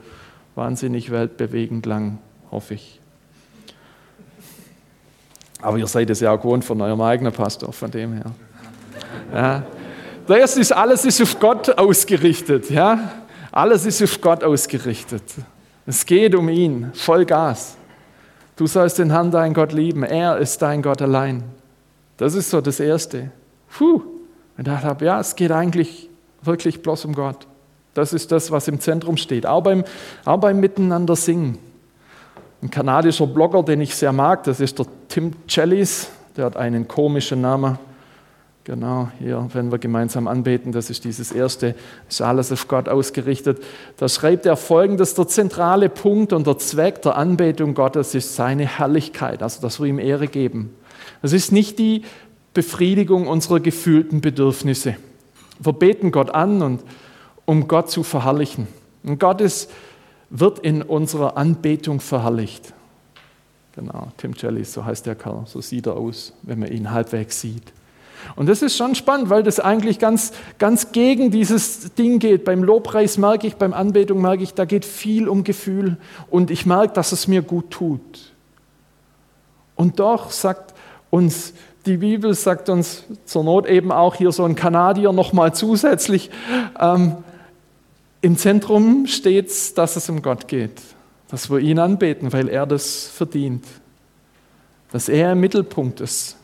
wahnsinnig 0.55 1.11
weltbewegend 1.11 1.85
lang, 1.85 2.19
hoffe 2.51 2.75
ich. 2.75 3.01
Aber 5.61 5.77
ihr 5.77 5.87
seid 5.87 6.09
es 6.09 6.19
ja 6.19 6.31
auch 6.31 6.37
gewohnt 6.37 6.63
von 6.63 6.81
eurem 6.81 7.01
eigenen 7.01 7.33
Pastor, 7.33 7.71
von 7.71 7.89
dem 7.89 8.13
her. 8.13 8.31
Ja. 9.33 9.63
Erste 10.27 10.59
ist, 10.59 10.71
alles 10.71 11.05
ist 11.05 11.21
auf 11.21 11.39
Gott 11.39 11.77
ausgerichtet. 11.77 12.69
Ja? 12.69 13.11
Alles 13.51 13.85
ist 13.85 14.01
auf 14.03 14.19
Gott 14.21 14.43
ausgerichtet. 14.43 15.23
Es 15.85 16.05
geht 16.05 16.35
um 16.35 16.49
ihn, 16.49 16.91
voll 16.93 17.25
Gas. 17.25 17.77
Du 18.55 18.67
sollst 18.67 18.99
den 18.99 19.11
Herrn, 19.11 19.31
dein 19.31 19.53
Gott, 19.53 19.71
lieben. 19.71 20.03
Er 20.03 20.37
ist 20.37 20.61
dein 20.61 20.81
Gott 20.81 21.01
allein. 21.01 21.43
Das 22.17 22.33
ist 22.33 22.49
so 22.49 22.61
das 22.61 22.79
Erste. 22.79 23.31
Puh. 23.77 24.01
Ich 24.57 24.63
dachte, 24.63 25.03
ja, 25.03 25.19
es 25.19 25.35
geht 25.35 25.51
eigentlich 25.51 26.09
wirklich 26.41 26.81
bloß 26.81 27.05
um 27.05 27.13
Gott. 27.13 27.45
Das 27.93 28.13
ist 28.13 28.31
das, 28.31 28.51
was 28.51 28.67
im 28.67 28.79
Zentrum 28.79 29.17
steht. 29.17 29.45
Auch 29.45 29.61
beim, 29.61 29.83
auch 30.23 30.37
beim 30.37 30.59
Miteinander 30.59 31.15
singen. 31.15 31.57
Ein 32.65 32.71
kanadischer 32.71 33.27
Blogger, 33.27 33.61
den 33.61 33.79
ich 33.81 33.93
sehr 33.93 34.11
mag, 34.11 34.43
das 34.45 34.59
ist 34.59 34.79
der 34.79 34.87
Tim 35.07 35.33
Chellis. 35.47 36.09
Der 36.35 36.45
hat 36.45 36.57
einen 36.57 36.87
komischen 36.87 37.39
Namen. 37.39 37.77
Genau, 38.63 39.09
hier, 39.19 39.47
wenn 39.53 39.71
wir 39.71 39.77
gemeinsam 39.77 40.27
anbeten, 40.27 40.71
das 40.71 40.89
ist 40.89 41.03
dieses 41.03 41.31
erste, 41.31 41.75
ist 42.09 42.23
alles 42.23 42.51
auf 42.51 42.67
Gott 42.67 42.89
ausgerichtet. 42.89 43.63
Da 43.97 44.09
schreibt 44.09 44.47
er 44.47 44.57
folgendes: 44.57 45.13
Der 45.13 45.27
zentrale 45.27 45.89
Punkt 45.89 46.33
und 46.33 46.47
der 46.47 46.57
Zweck 46.57 47.03
der 47.03 47.17
Anbetung 47.17 47.75
Gottes 47.75 48.15
ist 48.15 48.35
seine 48.35 48.65
Herrlichkeit, 48.65 49.43
also 49.43 49.61
dass 49.61 49.79
wir 49.79 49.85
ihm 49.85 49.99
Ehre 49.99 50.25
geben. 50.27 50.73
Das 51.21 51.33
ist 51.33 51.51
nicht 51.51 51.77
die 51.77 52.01
Befriedigung 52.55 53.27
unserer 53.27 53.59
gefühlten 53.59 54.21
Bedürfnisse. 54.21 54.95
Wir 55.59 55.73
beten 55.73 56.11
Gott 56.11 56.31
an, 56.31 56.63
und, 56.63 56.81
um 57.45 57.67
Gott 57.67 57.91
zu 57.91 58.01
verherrlichen. 58.01 58.67
Und 59.03 59.19
Gott 59.19 59.39
ist, 59.39 59.69
wird 60.29 60.59
in 60.59 60.81
unserer 60.81 61.37
Anbetung 61.37 61.99
verherrlicht. 61.99 62.73
Genau, 63.75 64.07
Tim 64.17 64.33
Jelly, 64.37 64.63
so 64.63 64.85
heißt 64.85 65.05
der 65.05 65.15
Kerl, 65.15 65.43
so 65.45 65.61
sieht 65.61 65.85
er 65.87 65.97
aus, 65.97 66.33
wenn 66.43 66.59
man 66.59 66.71
ihn 66.71 66.91
halbwegs 66.91 67.41
sieht. 67.41 67.73
Und 68.35 68.47
das 68.47 68.61
ist 68.61 68.75
schon 68.75 68.95
spannend, 68.95 69.29
weil 69.29 69.43
das 69.43 69.59
eigentlich 69.59 69.99
ganz, 69.99 70.31
ganz 70.57 70.91
gegen 70.91 71.29
dieses 71.29 71.93
Ding 71.93 72.19
geht. 72.19 72.45
Beim 72.45 72.63
Lobpreis 72.63 73.17
merke 73.17 73.45
ich, 73.45 73.55
beim 73.55 73.73
Anbetung 73.73 74.21
merke 74.21 74.43
ich, 74.43 74.53
da 74.53 74.65
geht 74.65 74.85
viel 74.85 75.27
um 75.27 75.43
Gefühl 75.43 75.97
und 76.29 76.49
ich 76.49 76.65
merke, 76.65 76.93
dass 76.93 77.11
es 77.11 77.27
mir 77.27 77.41
gut 77.41 77.69
tut. 77.69 78.33
Und 79.75 79.99
doch 79.99 80.31
sagt 80.31 80.73
uns 81.11 81.53
die 81.85 81.97
Bibel 81.97 82.33
sagt 82.33 82.69
uns 82.69 83.03
zur 83.25 83.43
Not 83.43 83.67
eben 83.67 83.91
auch 83.91 84.15
hier 84.15 84.31
so 84.31 84.43
ein 84.43 84.55
Kanadier 84.55 85.11
nochmal 85.11 85.53
zusätzlich, 85.53 86.31
ähm, 86.79 87.17
im 88.25 88.37
Zentrum 88.37 89.05
steht 89.05 89.77
dass 89.77 89.95
es 89.95 90.09
um 90.09 90.23
Gott 90.23 90.47
geht, 90.47 90.81
dass 91.27 91.51
wir 91.51 91.59
ihn 91.59 91.77
anbeten, 91.77 92.33
weil 92.33 92.49
er 92.49 92.65
das 92.65 93.05
verdient, 93.05 93.63
dass 94.91 95.09
er 95.09 95.33
im 95.33 95.41
Mittelpunkt 95.41 96.01
ist. 96.01 96.35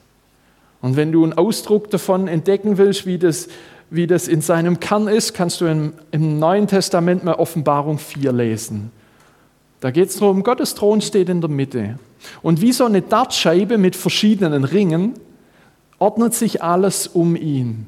Und 0.84 0.96
wenn 0.96 1.12
du 1.12 1.24
einen 1.24 1.34
Ausdruck 1.34 1.89
davon 1.89 2.28
entdecken 2.28 2.78
willst, 2.78 3.08
wie 3.08 3.17
das, 3.17 3.48
wie 3.89 4.06
das 4.06 4.28
in 4.28 4.41
seinem 4.41 4.80
Kern 4.80 5.08
ist, 5.08 5.34
kannst 5.34 5.60
du 5.60 5.65
im, 5.65 5.94
im 6.12 6.38
Neuen 6.38 6.67
Testament 6.67 7.24
mal 7.24 7.34
Offenbarung 7.34 7.98
4 7.98 8.32
lesen. 8.32 8.91
Da 9.80 9.89
geht 9.89 10.10
es 10.10 10.17
darum, 10.17 10.44
Gottes 10.44 10.76
Thron 10.76 11.02
steht 11.02 11.30
in 11.30 11.41
der 11.41 11.50
Mitte. 11.50 11.98
Und 12.44 12.62
wie 12.62 12.74
so 12.74 12.86
eine 12.86 13.02
Dartscheibe 13.02 13.80
mit 13.80 13.96
verschiedenen 13.96 14.65
Ringen 14.65 15.15
ordnet 15.98 16.36
sich 16.36 16.62
alles 16.62 17.08
um 17.08 17.36
ihn. 17.36 17.88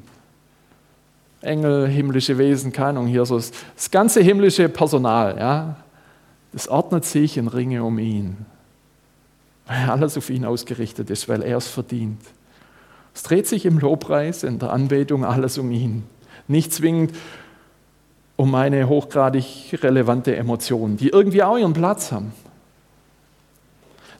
Engel, 1.44 1.86
himmlische 1.86 2.38
Wesen, 2.38 2.72
keine 2.72 2.90
Ahnung, 2.90 3.06
hier 3.06 3.24
so 3.26 3.36
das, 3.36 3.52
das 3.76 3.90
ganze 3.90 4.20
himmlische 4.20 4.68
Personal, 4.68 5.36
ja, 5.38 5.76
das 6.52 6.68
ordnet 6.68 7.04
sich 7.04 7.36
in 7.36 7.48
Ringe 7.48 7.82
um 7.84 7.98
ihn. 7.98 8.36
Weil 9.66 9.90
alles 9.90 10.16
auf 10.16 10.30
ihn 10.30 10.44
ausgerichtet 10.44 11.10
ist, 11.10 11.28
weil 11.28 11.42
er 11.42 11.56
es 11.56 11.68
verdient. 11.68 12.20
Es 13.14 13.22
dreht 13.22 13.46
sich 13.46 13.64
im 13.64 13.78
Lobpreis, 13.78 14.42
in 14.42 14.58
der 14.58 14.72
Anbetung 14.72 15.24
alles 15.24 15.56
um 15.58 15.70
ihn. 15.70 16.04
Nicht 16.48 16.72
zwingend 16.72 17.14
um 18.36 18.54
eine 18.54 18.88
hochgradig 18.88 19.78
relevante 19.82 20.34
Emotion, 20.36 20.96
die 20.96 21.08
irgendwie 21.08 21.42
auch 21.42 21.56
ihren 21.56 21.72
Platz 21.72 22.10
haben. 22.10 22.32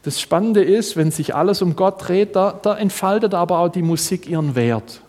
Das 0.04 0.20
Spannende 0.20 0.62
ist, 0.62 0.96
wenn 0.96 1.10
sich 1.10 1.34
alles 1.34 1.62
um 1.62 1.76
Gott 1.76 2.08
dreht, 2.08 2.36
da, 2.36 2.52
da 2.52 2.76
entfaltet 2.76 3.34
aber 3.34 3.58
auch 3.58 3.68
die 3.68 3.82
Musik 3.82 4.28
ihren 4.28 4.54
Wert. 4.54 5.00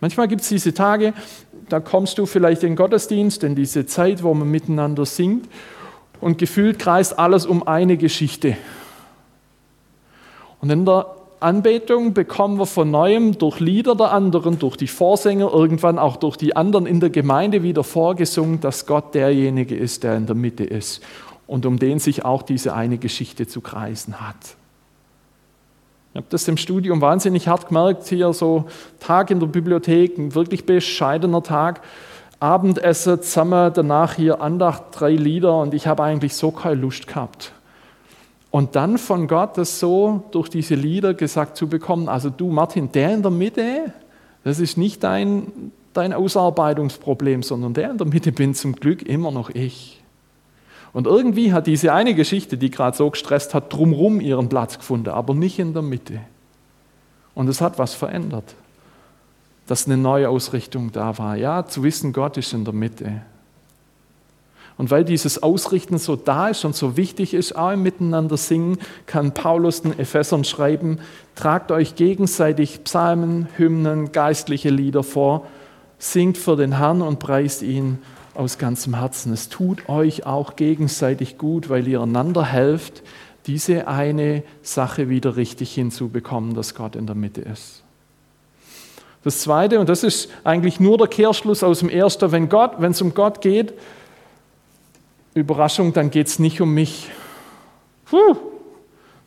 Manchmal 0.00 0.28
gibt 0.28 0.42
es 0.42 0.48
diese 0.48 0.74
Tage, 0.74 1.12
da 1.68 1.80
kommst 1.80 2.18
du 2.18 2.26
vielleicht 2.26 2.62
in 2.62 2.70
den 2.70 2.76
Gottesdienst, 2.76 3.42
in 3.44 3.54
diese 3.54 3.86
Zeit, 3.86 4.22
wo 4.22 4.32
man 4.34 4.50
miteinander 4.50 5.04
singt, 5.04 5.48
und 6.20 6.38
gefühlt 6.38 6.78
kreist 6.78 7.18
alles 7.18 7.46
um 7.46 7.66
eine 7.66 7.96
Geschichte. 7.96 8.56
Und 10.60 10.70
in 10.70 10.84
der 10.84 11.06
Anbetung 11.40 12.14
bekommen 12.14 12.58
wir 12.58 12.66
von 12.66 12.90
neuem 12.90 13.38
durch 13.38 13.60
Lieder 13.60 13.94
der 13.94 14.12
anderen, 14.12 14.58
durch 14.58 14.76
die 14.76 14.88
Vorsänger, 14.88 15.52
irgendwann 15.52 15.98
auch 15.98 16.16
durch 16.16 16.36
die 16.36 16.56
anderen 16.56 16.86
in 16.86 16.98
der 16.98 17.10
Gemeinde 17.10 17.62
wieder 17.62 17.84
vorgesungen, 17.84 18.60
dass 18.60 18.86
Gott 18.86 19.14
derjenige 19.14 19.76
ist, 19.76 20.02
der 20.02 20.16
in 20.16 20.26
der 20.26 20.34
Mitte 20.34 20.64
ist 20.64 21.02
und 21.46 21.64
um 21.64 21.78
den 21.78 22.00
sich 22.00 22.24
auch 22.24 22.42
diese 22.42 22.74
eine 22.74 22.98
Geschichte 22.98 23.46
zu 23.46 23.60
kreisen 23.60 24.20
hat. 24.20 24.57
Ich 26.12 26.16
habe 26.16 26.26
das 26.30 26.48
im 26.48 26.56
Studium 26.56 27.00
wahnsinnig 27.00 27.48
hart 27.48 27.68
gemerkt, 27.68 28.06
hier 28.06 28.32
so 28.32 28.64
Tag 28.98 29.30
in 29.30 29.40
der 29.40 29.46
Bibliothek, 29.46 30.16
ein 30.18 30.34
wirklich 30.34 30.64
bescheidener 30.64 31.42
Tag, 31.42 31.82
Abendessen 32.40 33.20
zusammen, 33.20 33.72
danach 33.74 34.14
hier 34.14 34.40
Andacht, 34.40 34.84
drei 34.92 35.10
Lieder 35.10 35.58
und 35.58 35.74
ich 35.74 35.86
habe 35.86 36.04
eigentlich 36.04 36.34
so 36.34 36.50
keine 36.50 36.76
Lust 36.76 37.06
gehabt. 37.08 37.52
Und 38.50 38.76
dann 38.76 38.96
von 38.96 39.28
Gott 39.28 39.58
das 39.58 39.78
so 39.78 40.24
durch 40.30 40.48
diese 40.48 40.74
Lieder 40.74 41.14
gesagt 41.14 41.56
zu 41.56 41.68
bekommen, 41.68 42.08
also 42.08 42.30
du 42.30 42.48
Martin, 42.48 42.90
der 42.92 43.12
in 43.12 43.22
der 43.22 43.30
Mitte, 43.30 43.92
das 44.44 44.60
ist 44.60 44.78
nicht 44.78 45.04
dein, 45.04 45.72
dein 45.92 46.14
Ausarbeitungsproblem, 46.14 47.42
sondern 47.42 47.74
der 47.74 47.90
in 47.90 47.98
der 47.98 48.06
Mitte 48.06 48.32
bin 48.32 48.54
zum 48.54 48.74
Glück 48.74 49.02
immer 49.02 49.30
noch 49.30 49.50
ich. 49.50 50.02
Und 50.98 51.06
irgendwie 51.06 51.52
hat 51.52 51.68
diese 51.68 51.92
eine 51.92 52.12
Geschichte, 52.12 52.58
die 52.58 52.72
gerade 52.72 52.96
so 52.96 53.08
gestresst 53.08 53.54
hat, 53.54 53.72
drumherum 53.72 54.20
ihren 54.20 54.48
Platz 54.48 54.78
gefunden, 54.78 55.10
aber 55.10 55.32
nicht 55.32 55.60
in 55.60 55.72
der 55.72 55.82
Mitte. 55.82 56.18
Und 57.36 57.46
es 57.46 57.60
hat 57.60 57.78
was 57.78 57.94
verändert, 57.94 58.56
dass 59.68 59.86
eine 59.86 59.96
neue 59.96 60.28
Ausrichtung 60.28 60.90
da 60.90 61.16
war. 61.16 61.36
Ja, 61.36 61.64
zu 61.64 61.84
wissen, 61.84 62.12
Gott 62.12 62.36
ist 62.36 62.52
in 62.52 62.64
der 62.64 62.74
Mitte. 62.74 63.22
Und 64.76 64.90
weil 64.90 65.04
dieses 65.04 65.40
Ausrichten 65.40 65.98
so 65.98 66.16
da 66.16 66.48
ist 66.48 66.64
und 66.64 66.74
so 66.74 66.96
wichtig 66.96 67.32
ist, 67.32 67.54
auch 67.54 67.70
im 67.70 67.84
Miteinander 67.84 68.36
singen, 68.36 68.78
kann 69.06 69.34
Paulus 69.34 69.82
den 69.82 69.96
Ephesern 69.96 70.42
schreiben, 70.42 70.98
tragt 71.36 71.70
euch 71.70 71.94
gegenseitig 71.94 72.82
Psalmen, 72.82 73.46
Hymnen, 73.56 74.10
geistliche 74.10 74.70
Lieder 74.70 75.04
vor, 75.04 75.46
singt 76.00 76.38
für 76.38 76.56
den 76.56 76.78
Herrn 76.78 77.02
und 77.02 77.20
preist 77.20 77.62
ihn 77.62 77.98
aus 78.38 78.56
ganzem 78.56 78.94
Herzen. 78.94 79.32
Es 79.32 79.48
tut 79.48 79.88
euch 79.88 80.24
auch 80.24 80.56
gegenseitig 80.56 81.38
gut, 81.38 81.68
weil 81.68 81.88
ihr 81.88 82.00
einander 82.00 82.44
helft, 82.44 83.02
diese 83.46 83.88
eine 83.88 84.42
Sache 84.62 85.08
wieder 85.08 85.36
richtig 85.36 85.74
hinzubekommen, 85.74 86.54
dass 86.54 86.74
Gott 86.74 86.94
in 86.94 87.06
der 87.06 87.16
Mitte 87.16 87.40
ist. 87.40 87.82
Das 89.24 89.40
Zweite, 89.40 89.80
und 89.80 89.88
das 89.88 90.04
ist 90.04 90.30
eigentlich 90.44 90.78
nur 90.78 90.98
der 90.98 91.08
Kehrschluss 91.08 91.64
aus 91.64 91.80
dem 91.80 91.88
Ersten, 91.88 92.30
wenn 92.30 92.90
es 92.90 93.02
um 93.02 93.12
Gott 93.14 93.40
geht, 93.40 93.74
Überraschung, 95.34 95.92
dann 95.92 96.10
geht 96.10 96.28
es 96.28 96.38
nicht 96.38 96.60
um 96.60 96.72
mich. 96.72 97.10
Puh, 98.04 98.36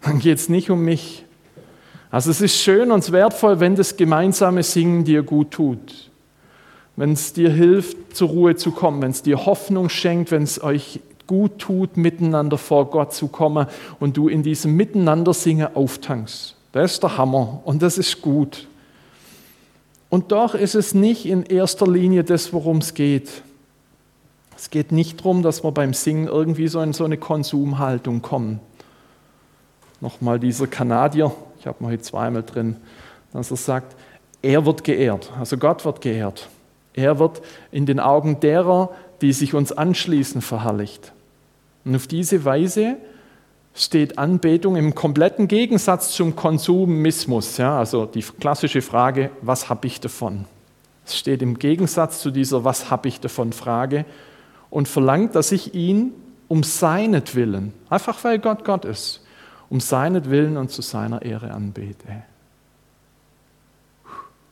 dann 0.02 0.20
geht 0.20 0.38
es 0.38 0.50
nicht 0.50 0.70
um 0.70 0.84
mich. 0.84 1.26
Also 2.10 2.32
es 2.32 2.42
ist 2.42 2.56
schön 2.56 2.92
und 2.92 3.12
wertvoll, 3.12 3.60
wenn 3.60 3.76
das 3.76 3.98
gemeinsame 3.98 4.64
Singen 4.64 5.04
dir 5.04 5.24
gut 5.24 5.52
tut. 5.52 6.11
Wenn 6.96 7.14
es 7.14 7.34
dir 7.34 7.50
hilft, 7.50 8.16
zur 8.16 8.30
Ruhe 8.30 8.56
zu 8.56 8.72
kommen, 8.72 9.02
wenn 9.02 9.12
es 9.12 9.24
dir 9.24 9.46
Hoffnung 9.46 9.90
schenkt, 9.90 10.32
wenn 10.32 10.44
es 10.44 10.62
euch 10.62 11.00
gut 11.28 11.60
tut, 11.60 11.96
miteinander 11.96 12.58
vor 12.58 12.90
Gott 12.90 13.14
zu 13.14 13.28
kommen 13.28 13.68
und 14.00 14.18
du 14.18 14.28
in 14.28 14.44
diesem 14.44 14.76
Miteinander 14.76 15.34
singen 15.34 15.76
auftankst. 15.76 16.56
Das 16.74 16.94
ist 16.94 17.04
der 17.04 17.18
Hammer 17.18 17.62
und 17.64 17.82
das 17.82 17.98
ist 17.98 18.22
gut. 18.22 18.68
Und 20.10 20.34
doch 20.34 20.56
ist 20.56 20.76
es 20.76 20.94
nicht 20.94 21.26
in 21.26 21.44
erster 21.44 21.88
Linie 21.88 22.26
das, 22.26 22.52
worum 22.52 22.80
es 22.80 22.94
geht. 22.94 23.44
Es 24.58 24.70
geht 24.70 24.92
nicht 24.92 25.22
darum, 25.22 25.42
dass 25.42 25.64
wir 25.64 25.72
beim 25.72 25.94
Singen 25.94 26.28
irgendwie 26.28 26.68
so 26.68 26.82
in 26.82 26.92
so 26.92 27.06
eine 27.06 27.18
Konsumhaltung 27.18 28.22
kommen. 28.22 28.60
Nochmal 30.02 30.40
dieser 30.40 30.68
Kanadier, 30.68 31.32
ich 31.60 31.66
habe 31.66 31.82
mal 31.82 31.90
hier 31.90 32.02
zweimal 32.02 32.44
drin, 32.44 32.76
dass 33.32 33.52
er 33.52 33.58
sagt, 33.58 33.96
er 34.42 34.66
wird 34.66 34.84
geehrt, 34.84 35.32
also 35.40 35.58
Gott 35.58 35.86
wird 35.86 36.02
geehrt. 36.02 36.50
Er 36.94 37.20
wird 37.20 37.42
in 37.72 37.86
den 37.86 38.00
Augen 38.00 38.40
derer, 38.40 38.90
die 39.22 39.34
sich 39.34 39.54
uns 39.54 39.72
anschließen, 39.72 40.42
verherrlicht. 40.42 41.14
Und 41.86 41.96
auf 41.96 42.08
diese 42.08 42.44
Weise 42.44 42.98
steht 43.74 44.18
Anbetung 44.18 44.76
im 44.76 44.94
kompletten 44.96 45.48
Gegensatz 45.48 46.12
zum 46.12 46.36
Konsumismus. 46.36 47.58
Ja, 47.58 47.80
also 47.80 48.06
die 48.06 48.22
klassische 48.22 48.82
Frage, 48.82 49.32
was 49.42 49.70
habe 49.70 49.88
ich 49.88 50.00
davon? 50.00 50.46
Es 51.06 51.18
steht 51.18 51.42
im 51.42 51.58
Gegensatz 51.58 52.22
zu 52.22 52.32
dieser 52.32 52.64
Was 52.64 52.92
habe 52.92 53.08
ich 53.08 53.20
davon 53.20 53.54
Frage, 53.54 54.06
und 54.70 54.88
verlangt, 54.88 55.36
dass 55.36 55.52
ich 55.52 55.76
ihn 55.76 56.14
um 56.48 56.64
seinetwillen, 56.64 57.74
einfach 57.90 58.24
weil 58.24 58.40
Gott 58.40 58.66
Gott 58.66 58.86
ist, 58.86 59.22
um 59.70 59.80
seinetwillen 59.80 60.58
und 60.58 60.72
zu 60.72 60.82
seiner 60.82 61.22
Ehre 61.22 61.52
anbete. 61.52 62.24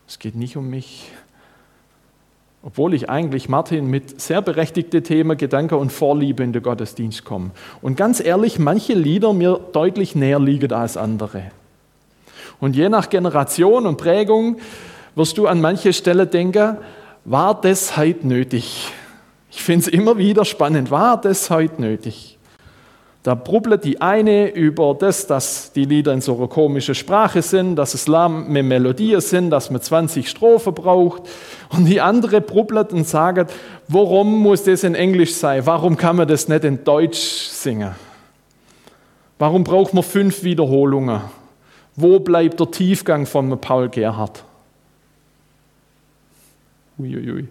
Es 0.08 0.20
geht 0.20 0.36
nicht 0.36 0.58
um 0.58 0.70
mich. 0.70 1.12
Obwohl 2.62 2.94
ich 2.94 3.10
eigentlich, 3.10 3.48
Martin, 3.48 3.88
mit 3.88 4.20
sehr 4.20 4.42
berechtigten 4.42 5.04
Themen, 5.04 5.38
Gedanken 5.38 5.76
und 5.76 5.92
Vorliebe 5.94 6.44
in 6.44 6.52
den 6.52 6.62
Gottesdienst 6.62 7.24
komme. 7.24 7.52
Und 7.82 7.96
ganz 7.96 8.20
ehrlich, 8.20 8.60
manche 8.60 8.94
Lieder 8.94 9.34
mir 9.34 9.60
deutlich 9.72 10.14
näher 10.16 10.40
liegen 10.40 10.74
als 10.74 10.98
andere. 10.98 11.52
Und 12.60 12.76
je 12.76 12.90
nach 12.90 13.10
Generation 13.10 13.86
und 13.86 13.98
Prägung 13.98 14.58
wirst 15.16 15.38
du 15.38 15.48
an 15.48 15.62
manche 15.62 15.94
Stelle 15.94 16.28
denken, 16.28 16.78
war 17.24 17.60
das 17.60 17.96
heute 17.96 18.28
nötig? 18.28 18.92
Ich 19.52 19.64
finde 19.64 19.86
es 19.86 19.88
immer 19.88 20.18
wieder 20.18 20.46
spannend. 20.46 20.92
War 20.92 21.20
das 21.20 21.50
heute 21.50 21.82
nötig? 21.82 22.39
Da 23.22 23.36
brubbelt 23.36 23.84
die 23.84 24.00
eine 24.00 24.50
über 24.50 24.96
das, 24.98 25.28
dass 25.28 25.74
die 25.74 25.84
Lieder 25.84 26.14
in 26.14 26.22
so 26.22 26.38
einer 26.38 26.48
komischen 26.48 26.96
Sprache 26.96 27.42
sind, 27.42 27.76
dass 27.76 27.94
es 27.94 28.08
lahme 28.08 28.64
Melodien 28.64 29.20
sind, 29.20 29.50
dass 29.50 29.70
man 29.70 29.82
20 29.82 30.30
Strophen 30.30 30.74
braucht. 30.74 31.24
Und 31.70 31.86
die 31.86 32.00
andere 32.00 32.40
brubbelt 32.40 32.94
und 32.94 33.06
sagt, 33.06 33.52
warum 33.90 34.40
muss 34.40 34.64
das 34.64 34.86
in 34.86 34.96
Englisch 34.96 35.34
sein? 35.34 35.66
Warum 35.66 35.98
kann 35.98 36.16
man 36.16 36.30
das 36.30 36.48
nicht 36.48 36.64
in 36.64 36.84
Deutsch 36.86 37.20
singen? 37.20 37.94
Warum 39.38 39.66
braucht 39.66 39.94
man 39.94 40.04
fünf 40.04 40.44
Wiederholungen? 40.44 41.22
Wo 41.98 42.20
bleibt 42.20 42.60
der 42.60 42.72
Tiefgang 42.72 43.26
von 43.26 43.60
Paul 43.60 43.90
Gerhardt? 43.90 44.46
Uiuiui. 46.98 47.32
Ui. 47.32 47.48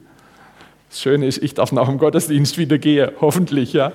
Das 0.88 1.01
Schöne 1.01 1.27
ist, 1.27 1.42
ich 1.42 1.53
darf 1.53 1.70
nach 1.70 1.87
dem 1.87 1.98
Gottesdienst 1.98 2.57
wieder 2.57 2.79
gehen, 2.79 3.11
hoffentlich, 3.20 3.74
ja. 3.74 3.92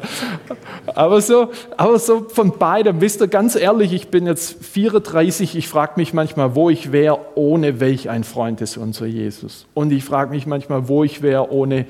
Aber 0.93 1.21
so, 1.21 1.49
aber 1.75 1.97
so 1.97 2.29
von 2.29 2.57
beidem, 2.59 3.01
wisst 3.01 3.19
ihr, 3.19 3.27
ganz 3.27 3.55
ehrlich, 3.55 3.93
ich 3.93 4.09
bin 4.09 4.27
jetzt 4.27 4.63
34, 4.63 5.55
ich 5.55 5.67
frage 5.67 5.93
mich 5.95 6.13
manchmal, 6.13 6.53
wo 6.53 6.69
ich 6.69 6.91
wäre, 6.91 7.19
ohne 7.33 7.79
welch 7.79 8.11
ein 8.11 8.23
Freund 8.23 8.61
ist 8.61 8.77
unser 8.77 9.07
Jesus. 9.07 9.65
Und 9.73 9.91
ich 9.91 10.03
frage 10.03 10.29
mich 10.29 10.45
manchmal, 10.45 10.87
wo 10.87 11.03
ich 11.03 11.23
wäre, 11.23 11.51
ohne 11.51 11.87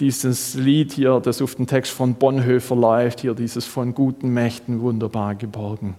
dieses 0.00 0.54
Lied 0.54 0.92
hier, 0.92 1.20
das 1.20 1.42
auf 1.42 1.54
den 1.54 1.66
Text 1.66 1.92
von 1.92 2.14
Bonhoeffer 2.14 2.76
läuft, 2.76 3.20
hier 3.20 3.34
dieses 3.34 3.66
von 3.66 3.94
guten 3.94 4.30
Mächten 4.30 4.80
wunderbar 4.80 5.34
geborgen. 5.34 5.94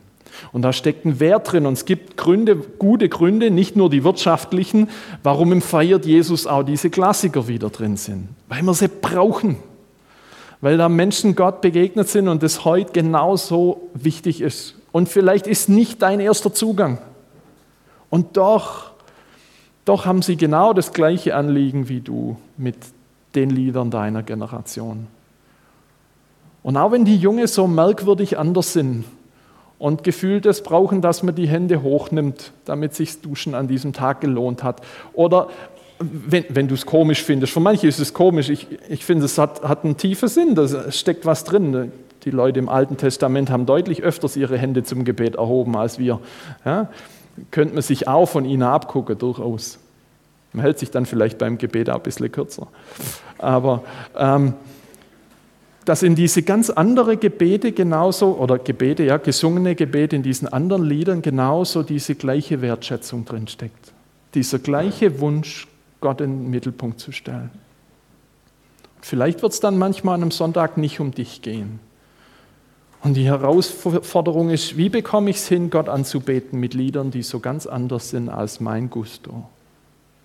Und 0.51 0.61
da 0.61 0.73
steckt 0.73 1.05
ein 1.05 1.19
Wert 1.19 1.51
drin 1.51 1.65
und 1.65 1.73
es 1.73 1.85
gibt 1.85 2.17
Gründe, 2.17 2.55
gute 2.55 3.09
Gründe, 3.09 3.51
nicht 3.51 3.75
nur 3.75 3.89
die 3.89 4.03
wirtschaftlichen, 4.03 4.89
warum 5.23 5.51
im 5.51 5.61
Feiert 5.61 6.05
Jesus 6.05 6.47
auch 6.47 6.63
diese 6.63 6.89
Klassiker 6.89 7.47
wieder 7.47 7.69
drin 7.69 7.97
sind. 7.97 8.29
Weil 8.47 8.63
wir 8.63 8.73
sie 8.73 8.87
brauchen. 8.87 9.57
Weil 10.61 10.77
da 10.77 10.89
Menschen 10.89 11.35
Gott 11.35 11.61
begegnet 11.61 12.09
sind 12.09 12.27
und 12.27 12.41
es 12.43 12.65
heute 12.65 12.91
genauso 12.91 13.89
wichtig 13.93 14.41
ist. 14.41 14.75
Und 14.91 15.09
vielleicht 15.09 15.47
ist 15.47 15.69
nicht 15.69 16.01
dein 16.01 16.19
erster 16.19 16.53
Zugang. 16.53 16.99
Und 18.09 18.37
doch, 18.37 18.91
doch 19.85 20.05
haben 20.05 20.21
sie 20.21 20.37
genau 20.37 20.73
das 20.73 20.93
gleiche 20.93 21.35
Anliegen 21.35 21.89
wie 21.89 22.01
du 22.01 22.37
mit 22.57 22.77
den 23.35 23.49
Liedern 23.49 23.91
deiner 23.91 24.23
Generation. 24.23 25.07
Und 26.63 26.75
auch 26.75 26.91
wenn 26.91 27.05
die 27.05 27.17
Junge 27.17 27.47
so 27.47 27.67
merkwürdig 27.67 28.37
anders 28.37 28.73
sind, 28.73 29.05
und 29.79 30.03
gefühltes 30.03 30.63
Brauchen, 30.63 31.01
dass 31.01 31.23
man 31.23 31.35
die 31.35 31.47
Hände 31.47 31.81
hochnimmt, 31.83 32.51
damit 32.65 32.95
sich 32.95 33.21
Duschen 33.21 33.53
an 33.53 33.67
diesem 33.67 33.93
Tag 33.93 34.21
gelohnt 34.21 34.63
hat. 34.63 34.81
Oder 35.13 35.49
wenn, 35.99 36.45
wenn 36.49 36.67
du 36.67 36.75
es 36.75 36.85
komisch 36.85 37.23
findest, 37.23 37.53
für 37.53 37.59
manche 37.59 37.87
ist 37.87 37.99
es 37.99 38.13
komisch, 38.13 38.49
ich, 38.49 38.67
ich 38.89 39.05
finde, 39.05 39.25
es 39.25 39.37
hat, 39.37 39.63
hat 39.63 39.83
einen 39.83 39.97
tiefen 39.97 40.29
Sinn, 40.29 40.55
da 40.55 40.91
steckt 40.91 41.25
was 41.25 41.43
drin. 41.43 41.91
Die 42.23 42.31
Leute 42.31 42.59
im 42.59 42.69
Alten 42.69 42.97
Testament 42.97 43.49
haben 43.49 43.65
deutlich 43.65 44.03
öfters 44.03 44.35
ihre 44.35 44.57
Hände 44.57 44.83
zum 44.83 45.05
Gebet 45.05 45.35
erhoben 45.35 45.75
als 45.75 45.99
wir. 45.99 46.19
Ja? 46.65 46.89
Könnte 47.51 47.75
man 47.75 47.83
sich 47.83 48.07
auch 48.07 48.25
von 48.25 48.45
ihnen 48.45 48.63
abgucken, 48.63 49.17
durchaus. 49.17 49.79
Man 50.53 50.63
hält 50.63 50.79
sich 50.79 50.91
dann 50.91 51.05
vielleicht 51.05 51.37
beim 51.37 51.57
Gebet 51.57 51.89
auch 51.89 51.97
ein 51.97 52.01
bisschen 52.01 52.31
kürzer. 52.31 52.67
Aber 53.37 53.83
ähm, 54.17 54.53
dass 55.87 56.03
in 56.03 56.15
diese 56.15 56.43
ganz 56.43 56.69
andere 56.69 57.15
Gebete 57.15 57.71
genauso, 57.71 58.37
oder 58.37 58.59
Gebete, 58.59 59.03
ja, 59.03 59.15
gesungene 59.15 59.73
Gebete 59.73 60.17
in 60.17 60.21
diesen 60.21 60.49
anderen 60.49 60.83
Liedern 60.83 61.21
genauso 61.21 61.81
diese 61.81 62.15
gleiche 62.15 62.61
Wertschätzung 62.61 63.23
drinsteckt. 63.23 63.93
Dieser 64.33 64.59
gleiche 64.59 65.21
Wunsch, 65.21 65.65
Gott 66.01 66.19
in 66.19 66.43
den 66.43 66.49
Mittelpunkt 66.49 66.99
zu 66.99 67.13
stellen. 67.13 67.51
Vielleicht 68.99 69.41
wird 69.41 69.53
es 69.53 69.61
dann 69.61 69.77
manchmal 69.77 70.15
an 70.15 70.23
einem 70.23 70.31
Sonntag 70.31 70.75
nicht 70.75 70.99
um 70.99 71.11
dich 71.11 71.41
gehen. 71.41 71.79
Und 73.01 73.13
die 73.13 73.23
Herausforderung 73.23 74.49
ist, 74.49 74.75
wie 74.75 74.89
bekomme 74.89 75.29
ich 75.29 75.37
es 75.37 75.47
hin, 75.47 75.69
Gott 75.69 75.87
anzubeten 75.87 76.59
mit 76.59 76.73
Liedern, 76.73 77.11
die 77.11 77.23
so 77.23 77.39
ganz 77.39 77.65
anders 77.65 78.09
sind 78.09 78.27
als 78.27 78.59
mein 78.59 78.89
Gusto? 78.89 79.47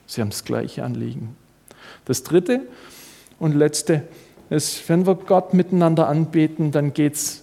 Sie 0.07 0.23
haben 0.23 0.31
das 0.31 0.43
gleiche 0.43 0.83
Anliegen. 0.83 1.37
Das 2.05 2.25
dritte 2.25 2.63
und 3.39 3.55
letzte, 3.55 4.03
ist, 4.53 4.89
wenn 4.89 5.07
wir 5.07 5.15
Gott 5.15 5.55
miteinander 5.55 6.09
anbeten, 6.09 6.71
dann 6.71 6.95
geht 6.95 7.15
es 7.15 7.43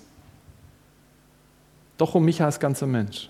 doch 1.97 2.15
um 2.15 2.23
mich 2.23 2.41
als 2.41 2.59
ganzer 2.59 2.87
Mensch. 2.87 3.29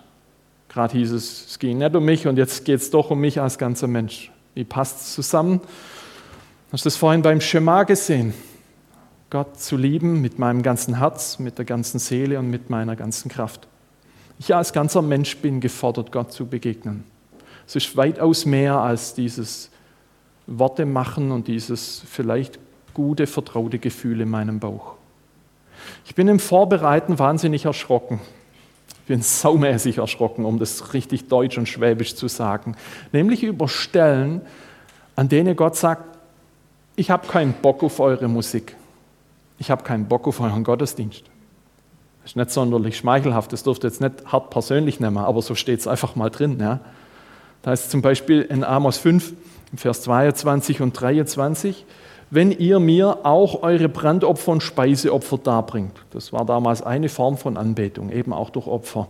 Gerade 0.70 0.98
hieß 0.98 1.12
es, 1.12 1.48
es 1.48 1.60
ging 1.60 1.80
nicht 1.80 1.96
um 1.96 2.06
mich 2.06 2.28
und 2.28 2.38
jetzt 2.38 2.66
geht 2.66 2.80
es 2.80 2.92
doch 2.92 3.10
um 3.10 3.20
mich 3.20 3.42
als 3.42 3.58
ganzer 3.58 3.88
Mensch. 3.88 4.32
Wie 4.54 4.64
passt 4.64 5.02
es 5.02 5.16
zusammen? 5.16 5.62
Hast 6.72 6.86
du 6.86 6.88
das 6.88 6.96
vorhin 6.96 7.24
beim 7.24 7.42
Schema 7.42 7.84
gesehen? 7.84 8.34
Gott 9.32 9.60
zu 9.60 9.78
lieben 9.78 10.22
mit 10.22 10.40
meinem 10.40 10.62
ganzen 10.62 10.98
Herz, 10.98 11.40
mit 11.40 11.58
der 11.58 11.66
ganzen 11.66 12.00
Seele 12.00 12.38
und 12.40 12.50
mit 12.50 12.70
meiner 12.70 12.96
ganzen 12.96 13.30
Kraft. 13.30 13.68
Ich 14.40 14.54
als 14.56 14.74
ganzer 14.74 15.02
Mensch 15.02 15.38
bin 15.38 15.60
gefordert, 15.60 16.12
Gott 16.12 16.32
zu 16.32 16.46
begegnen. 16.46 17.04
Es 17.68 17.76
ist 17.76 17.98
weitaus 17.98 18.46
mehr 18.46 18.78
als 18.78 19.14
dieses 19.14 19.70
Worte 20.48 20.86
machen 20.86 21.32
und 21.32 21.48
dieses 21.48 22.04
vielleicht 22.10 22.60
gute, 23.00 23.28
vertraute 23.28 23.80
Gefühl 23.80 24.20
in 24.20 24.30
meinem 24.30 24.60
Bauch. 24.60 24.96
Ich 26.06 26.16
bin 26.16 26.28
im 26.28 26.38
Vorbereiten 26.38 27.18
wahnsinnig 27.18 27.64
erschrocken. 27.64 28.20
Ich 28.90 29.08
bin 29.08 29.22
saumäßig 29.22 30.00
erschrocken, 30.00 30.44
um 30.44 30.60
das 30.60 30.94
richtig 30.94 31.30
deutsch 31.30 31.58
und 31.58 31.70
schwäbisch 31.70 32.16
zu 32.16 32.28
sagen. 32.28 32.76
Nämlich 33.14 33.42
über 33.44 33.70
Stellen, 33.70 34.42
an 35.16 35.30
denen 35.30 35.56
Gott 35.56 35.78
sagt, 35.78 36.18
ich 36.98 37.10
habe 37.10 37.26
keinen 37.26 37.54
Bock 37.54 37.84
auf 37.84 38.02
eure 38.02 38.28
Musik. 38.28 38.76
Ich 39.60 39.72
habe 39.72 39.84
keinen 39.84 40.06
Bock 40.10 40.28
auf 40.28 40.42
euren 40.42 40.66
Gottesdienst. 40.66 41.24
Das 42.24 42.32
ist 42.32 42.36
nicht 42.36 42.52
sonderlich 42.52 42.98
schmeichelhaft, 42.98 43.54
das 43.54 43.64
dürft 43.64 43.86
ihr 43.86 43.92
jetzt 43.92 44.02
nicht 44.02 44.26
hart 44.26 44.50
persönlich 44.50 45.00
nehmen, 45.00 45.20
aber 45.20 45.42
so 45.42 45.56
steht 45.56 45.80
es 45.80 45.88
einfach 45.88 46.18
mal 46.18 46.30
drin. 46.30 46.58
Ja. 46.60 46.82
Da 47.62 47.72
ist 47.72 47.92
zum 47.92 48.02
Beispiel 48.02 48.42
in 48.42 48.66
Amos 48.66 48.98
5, 48.98 49.32
Vers 49.78 50.02
22 50.02 50.82
und 50.82 51.00
23, 51.00 51.86
wenn 52.32 52.52
ihr 52.52 52.80
mir 52.80 53.20
auch 53.24 53.64
eure 53.64 53.90
Brandopfer 53.90 54.52
und 54.52 54.64
Speiseopfer 54.64 55.38
darbringt. 55.38 55.94
Das 56.12 56.32
war 56.32 56.46
damals 56.46 56.82
eine 56.82 57.10
Form 57.10 57.38
von 57.38 57.58
Anbetung, 57.58 58.12
eben 58.12 58.34
auch 58.34 58.50
durch 58.50 58.68
Opfer. 58.68 59.08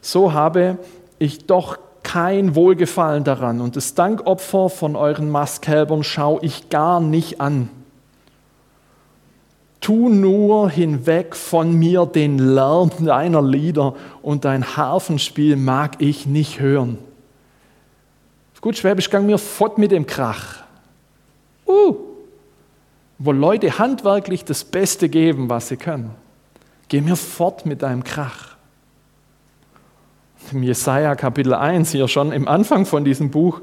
So 0.00 0.32
habe 0.32 0.78
ich 1.18 1.46
doch 1.46 1.78
kein 2.02 2.54
Wohlgefallen 2.54 3.24
daran 3.24 3.60
und 3.60 3.76
das 3.76 3.94
Dankopfer 3.94 4.68
von 4.70 4.96
euren 4.96 5.30
Mastkälbern 5.30 6.02
schaue 6.02 6.40
ich 6.42 6.68
gar 6.68 7.00
nicht 7.00 7.40
an. 7.40 7.68
Tu 9.80 10.08
nur 10.08 10.70
hinweg 10.70 11.36
von 11.36 11.72
mir 11.72 12.04
den 12.04 12.38
Lärm 12.38 12.90
deiner 13.00 13.42
Lieder 13.42 13.94
und 14.22 14.44
dein 14.44 14.76
Harfenspiel 14.76 15.56
mag 15.56 16.00
ich 16.00 16.26
nicht 16.26 16.60
hören. 16.60 16.98
Gut, 18.60 18.76
Schwäbisch 18.76 19.08
gang 19.08 19.24
mir 19.24 19.38
fort 19.38 19.78
mit 19.78 19.92
dem 19.92 20.04
Krach. 20.04 20.64
Uh, 21.64 21.94
wo 23.18 23.32
Leute 23.32 23.78
handwerklich 23.78 24.44
das 24.44 24.64
Beste 24.64 25.08
geben, 25.08 25.50
was 25.50 25.68
sie 25.68 25.76
können. 25.76 26.10
Geh 26.88 27.00
mir 27.00 27.16
fort 27.16 27.66
mit 27.66 27.82
deinem 27.82 28.04
Krach. 28.04 28.56
Im 30.52 30.62
Jesaja 30.62 31.14
Kapitel 31.16 31.52
1, 31.52 31.90
hier 31.92 32.08
schon 32.08 32.32
im 32.32 32.48
Anfang 32.48 32.86
von 32.86 33.04
diesem 33.04 33.30
Buch, 33.30 33.60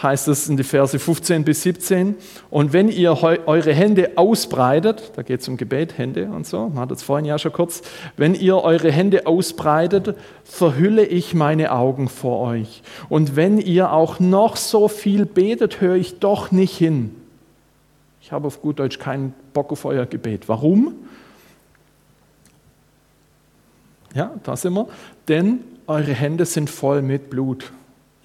heißt 0.00 0.28
es 0.28 0.48
in 0.48 0.56
die 0.56 0.62
Verse 0.62 0.96
15 0.96 1.44
bis 1.44 1.62
17. 1.62 2.14
Und 2.50 2.72
wenn 2.72 2.88
ihr 2.88 3.20
eure 3.46 3.72
Hände 3.72 4.12
ausbreitet, 4.16 5.12
da 5.16 5.22
geht 5.22 5.40
es 5.40 5.48
um 5.48 5.56
Gebet, 5.56 5.98
Hände 5.98 6.26
und 6.26 6.46
so, 6.46 6.68
man 6.68 6.80
hat 6.80 6.92
es 6.92 7.02
vorhin 7.02 7.24
ja 7.24 7.38
schon 7.38 7.52
kurz, 7.52 7.82
wenn 8.16 8.34
ihr 8.34 8.56
eure 8.56 8.92
Hände 8.92 9.26
ausbreitet, 9.26 10.14
verhülle 10.44 11.04
ich 11.04 11.34
meine 11.34 11.72
Augen 11.72 12.08
vor 12.08 12.40
euch. 12.40 12.82
Und 13.08 13.34
wenn 13.34 13.58
ihr 13.58 13.92
auch 13.92 14.20
noch 14.20 14.56
so 14.56 14.88
viel 14.88 15.26
betet, 15.26 15.80
höre 15.80 15.96
ich 15.96 16.18
doch 16.20 16.52
nicht 16.52 16.76
hin. 16.76 17.19
Ich 18.30 18.32
habe 18.32 18.46
auf 18.46 18.62
gut 18.62 18.78
Deutsch 18.78 19.00
keinen 19.00 19.34
Bock 19.52 19.72
auf 19.72 19.84
euer 19.84 20.06
Gebet. 20.06 20.48
Warum? 20.48 20.94
Ja, 24.14 24.30
da 24.44 24.56
sind 24.56 24.74
wir. 24.74 24.86
Denn 25.26 25.64
eure 25.88 26.12
Hände 26.12 26.46
sind 26.46 26.70
voll 26.70 27.02
mit 27.02 27.28
Blut. 27.28 27.72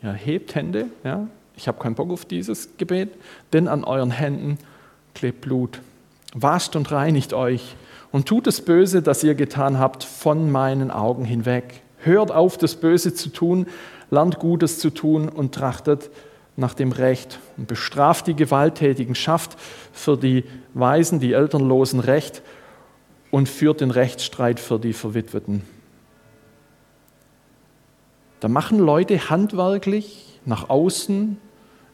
Ja, 0.03 0.11
hebt 0.13 0.53
Hände, 0.53 0.89
ja, 1.03 1.25
ich 1.55 1.67
habe 1.67 1.79
keinen 1.79 1.95
Bock 1.95 2.11
auf 2.11 2.23
dieses 2.23 2.77
Gebet, 2.77 3.15
denn 3.51 3.67
an 3.67 3.83
euren 3.83 4.11
Händen 4.11 4.59
klebt 5.15 5.41
Blut. 5.41 5.81
Wascht 6.35 6.75
und 6.75 6.91
reinigt 6.91 7.33
euch 7.33 7.75
und 8.11 8.27
tut 8.27 8.45
das 8.45 8.61
Böse, 8.61 9.01
das 9.01 9.23
ihr 9.23 9.33
getan 9.33 9.79
habt, 9.79 10.03
von 10.03 10.51
meinen 10.51 10.91
Augen 10.91 11.25
hinweg. 11.25 11.81
Hört 11.97 12.29
auf, 12.29 12.59
das 12.59 12.75
Böse 12.75 13.15
zu 13.15 13.29
tun, 13.29 13.65
lernt 14.11 14.37
Gutes 14.37 14.77
zu 14.77 14.91
tun 14.91 15.29
und 15.29 15.55
trachtet 15.55 16.11
nach 16.57 16.73
dem 16.73 16.91
Recht 16.91 17.39
und 17.57 17.67
bestraft 17.67 18.27
die 18.27 18.35
Gewalttätigen, 18.35 19.15
schafft 19.15 19.57
für 19.91 20.17
die 20.17 20.45
Weisen, 20.73 21.19
die 21.19 21.33
Elternlosen 21.33 21.99
Recht 21.99 22.41
und 23.31 23.49
führt 23.49 23.81
den 23.81 23.91
Rechtsstreit 23.91 24.59
für 24.59 24.79
die 24.79 24.93
Verwitweten. 24.93 25.63
Da 28.39 28.47
machen 28.47 28.79
Leute 28.79 29.29
handwerklich 29.29 30.39
nach 30.45 30.69
außen 30.69 31.37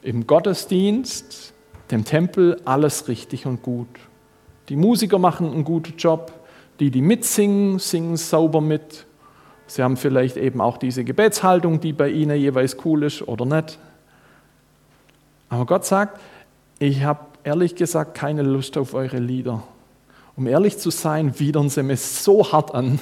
im 0.01 0.27
Gottesdienst, 0.27 1.53
dem 1.89 2.05
Tempel 2.05 2.59
alles 2.65 3.07
richtig 3.07 3.45
und 3.45 3.61
gut. 3.61 3.87
Die 4.69 4.75
Musiker 4.75 5.19
machen 5.19 5.51
einen 5.51 5.63
guten 5.63 5.97
Job, 5.97 6.31
die, 6.79 6.91
die 6.91 7.01
mitsingen, 7.01 7.79
singen 7.79 8.17
sauber 8.17 8.61
mit. 8.61 9.05
Sie 9.67 9.83
haben 9.83 9.97
vielleicht 9.97 10.37
eben 10.37 10.61
auch 10.61 10.77
diese 10.77 11.03
Gebetshaltung, 11.03 11.79
die 11.79 11.93
bei 11.93 12.09
ihnen 12.09 12.37
jeweils 12.37 12.77
cool 12.85 13.03
ist 13.03 13.27
oder 13.27 13.45
nicht. 13.45 13.79
Aber 15.51 15.65
Gott 15.65 15.83
sagt, 15.83 16.17
ich 16.79 17.03
habe 17.03 17.19
ehrlich 17.43 17.75
gesagt 17.75 18.15
keine 18.15 18.41
Lust 18.41 18.77
auf 18.77 18.93
eure 18.93 19.19
Lieder. 19.19 19.63
Um 20.37 20.47
ehrlich 20.47 20.77
zu 20.77 20.91
sein, 20.91 21.37
widern 21.41 21.69
sie 21.69 21.83
mir 21.83 21.97
so 21.97 22.53
hart 22.53 22.73
an. 22.73 23.01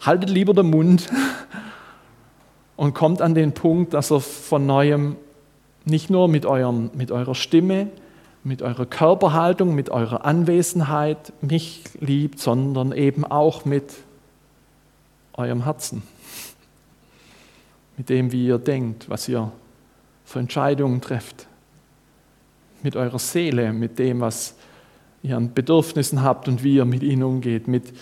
Haltet 0.00 0.30
lieber 0.30 0.54
den 0.54 0.70
Mund 0.70 1.10
und 2.76 2.94
kommt 2.94 3.20
an 3.20 3.34
den 3.34 3.54
Punkt, 3.54 3.92
dass 3.92 4.12
er 4.12 4.20
von 4.20 4.66
neuem 4.66 5.16
nicht 5.84 6.10
nur 6.10 6.28
mit, 6.28 6.46
eurem, 6.46 6.92
mit 6.94 7.10
eurer 7.10 7.34
Stimme, 7.34 7.88
mit 8.44 8.62
eurer 8.62 8.86
Körperhaltung, 8.86 9.74
mit 9.74 9.90
eurer 9.90 10.24
Anwesenheit 10.24 11.32
mich 11.40 11.82
liebt, 11.98 12.38
sondern 12.38 12.92
eben 12.92 13.24
auch 13.24 13.64
mit 13.64 13.94
eurem 15.32 15.64
Herzen. 15.64 16.04
Mit 17.96 18.10
dem, 18.10 18.30
wie 18.30 18.46
ihr 18.46 18.58
denkt, 18.58 19.10
was 19.10 19.28
ihr 19.28 19.50
für 20.24 20.38
Entscheidungen 20.38 21.00
trefft. 21.00 21.47
Mit 22.82 22.96
eurer 22.96 23.18
Seele, 23.18 23.72
mit 23.72 23.98
dem, 23.98 24.20
was 24.20 24.54
ihr 25.22 25.36
an 25.36 25.52
Bedürfnissen 25.52 26.22
habt 26.22 26.48
und 26.48 26.62
wie 26.62 26.76
ihr 26.76 26.84
mit 26.84 27.02
ihnen 27.02 27.22
umgeht, 27.22 27.68
mit 27.68 27.92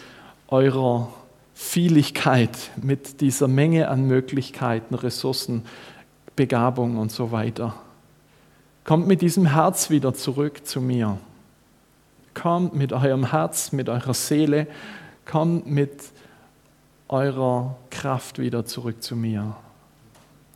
eurer 0.48 1.12
Vieligkeit, 1.54 2.56
mit 2.82 3.20
dieser 3.20 3.48
Menge 3.48 3.88
an 3.88 4.06
Möglichkeiten, 4.06 4.94
Ressourcen, 4.94 5.64
Begabung 6.36 6.98
und 6.98 7.10
so 7.10 7.32
weiter. 7.32 7.74
Kommt 8.84 9.08
mit 9.08 9.22
diesem 9.22 9.46
Herz 9.46 9.88
wieder 9.90 10.12
zurück 10.12 10.66
zu 10.66 10.80
mir. 10.80 11.18
Kommt 12.34 12.74
mit 12.74 12.92
eurem 12.92 13.30
Herz, 13.30 13.72
mit 13.72 13.88
eurer 13.88 14.12
Seele, 14.12 14.66
kommt 15.24 15.66
mit 15.66 16.02
eurer 17.08 17.76
Kraft 17.90 18.38
wieder 18.38 18.66
zurück 18.66 19.02
zu 19.02 19.16
mir. 19.16 19.56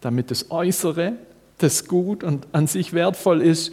Damit 0.02 0.30
das 0.30 0.50
Äußere, 0.50 1.14
das 1.59 1.88
gut 1.88 2.22
und 2.22 2.46
an 2.52 2.66
sich 2.66 2.92
wertvoll 2.92 3.40
ist, 3.40 3.72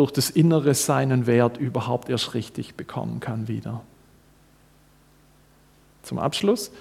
durch 0.00 0.10
das 0.10 0.30
Innere 0.30 0.74
seinen 0.74 1.26
Wert 1.26 1.58
überhaupt 1.58 2.08
erst 2.08 2.34
richtig 2.34 2.74
bekommen 2.74 3.20
kann 3.20 3.46
wieder. 3.46 3.82
Zum 6.02 6.18
Abschluss 6.18 6.72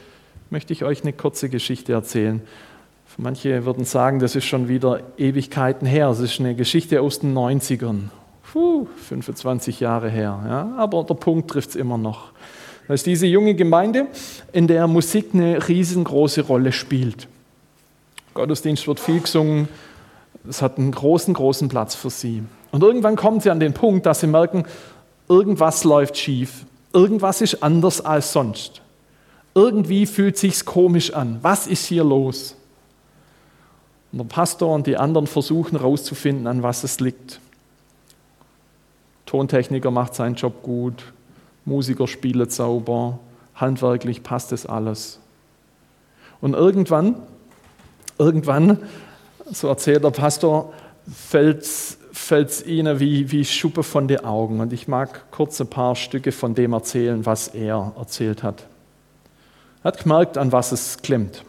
möchte 0.49 0.73
ich 0.73 0.83
euch 0.83 1.03
eine 1.03 1.13
kurze 1.13 1.49
Geschichte 1.49 1.93
erzählen 1.93 2.41
Manche 3.21 3.65
würden 3.65 3.83
sagen, 3.83 4.19
das 4.19 4.35
ist 4.37 4.45
schon 4.45 4.69
wieder 4.69 5.01
Ewigkeiten 5.17 5.85
her. 5.85 6.07
Das 6.07 6.19
ist 6.19 6.39
eine 6.39 6.55
Geschichte 6.55 7.01
aus 7.01 7.19
den 7.19 7.37
90ern. 7.37 8.03
Puh, 8.51 8.87
25 9.07 9.81
Jahre 9.81 10.09
her. 10.09 10.41
Ja? 10.47 10.73
Aber 10.77 11.03
der 11.03 11.15
Punkt 11.15 11.51
trifft 11.51 11.71
es 11.71 11.75
immer 11.75 11.97
noch. 11.97 12.31
Das 12.87 13.01
ist 13.01 13.07
diese 13.07 13.27
junge 13.27 13.55
Gemeinde, 13.55 14.07
in 14.53 14.67
der 14.67 14.87
Musik 14.87 15.31
eine 15.33 15.67
riesengroße 15.67 16.43
Rolle 16.43 16.71
spielt. 16.71 17.27
Gottesdienst 18.33 18.87
wird 18.87 19.01
viel 19.01 19.19
gesungen. 19.19 19.67
Es 20.47 20.61
hat 20.61 20.77
einen 20.77 20.91
großen, 20.91 21.33
großen 21.33 21.67
Platz 21.67 21.95
für 21.95 22.09
sie. 22.09 22.43
Und 22.71 22.83
irgendwann 22.83 23.15
kommen 23.15 23.39
sie 23.39 23.49
an 23.49 23.59
den 23.59 23.73
Punkt, 23.73 24.05
dass 24.05 24.19
sie 24.19 24.27
merken, 24.27 24.65
irgendwas 25.27 25.83
läuft 25.83 26.17
schief. 26.17 26.65
Irgendwas 26.93 27.41
ist 27.41 27.63
anders 27.63 28.01
als 28.01 28.33
sonst. 28.33 28.81
Irgendwie 29.55 30.05
fühlt 30.05 30.37
sich's 30.37 30.65
komisch 30.65 31.13
an. 31.13 31.39
Was 31.41 31.67
ist 31.67 31.85
hier 31.85 32.03
los? 32.03 32.55
Und 34.11 34.19
der 34.19 34.25
Pastor 34.25 34.73
und 34.73 34.87
die 34.87 34.97
anderen 34.97 35.27
versuchen 35.27 35.77
herauszufinden, 35.77 36.47
an 36.47 36.63
was 36.63 36.83
es 36.83 36.99
liegt. 36.99 37.39
Tontechniker 39.25 39.91
macht 39.91 40.15
seinen 40.15 40.35
Job 40.35 40.63
gut, 40.63 41.13
Musiker 41.65 42.07
spielen 42.07 42.49
sauber, 42.49 43.19
handwerklich 43.53 44.23
passt 44.23 44.51
es 44.51 44.65
alles. 44.65 45.19
Und 46.41 46.55
irgendwann, 46.55 47.15
irgendwann, 48.17 48.79
so 49.51 49.67
erzählt 49.67 50.03
der 50.03 50.09
Pastor, 50.09 50.73
fällt 51.07 51.61
es 51.61 51.98
ihnen 52.65 52.99
wie, 52.99 53.31
wie 53.31 53.45
Schuppe 53.45 53.83
von 53.83 54.07
den 54.07 54.23
Augen. 54.23 54.59
Und 54.59 54.73
ich 54.73 54.87
mag 54.87 55.31
kurz 55.31 55.59
ein 55.59 55.67
paar 55.67 55.95
Stücke 55.95 56.31
von 56.31 56.55
dem 56.55 56.73
erzählen, 56.73 57.25
was 57.25 57.49
er 57.49 57.93
erzählt 57.97 58.43
hat. 58.43 58.65
Er 59.83 59.89
hat 59.89 60.03
gemerkt, 60.03 60.37
an 60.37 60.51
was 60.51 60.71
es 60.71 61.01
klemmt. 61.01 61.43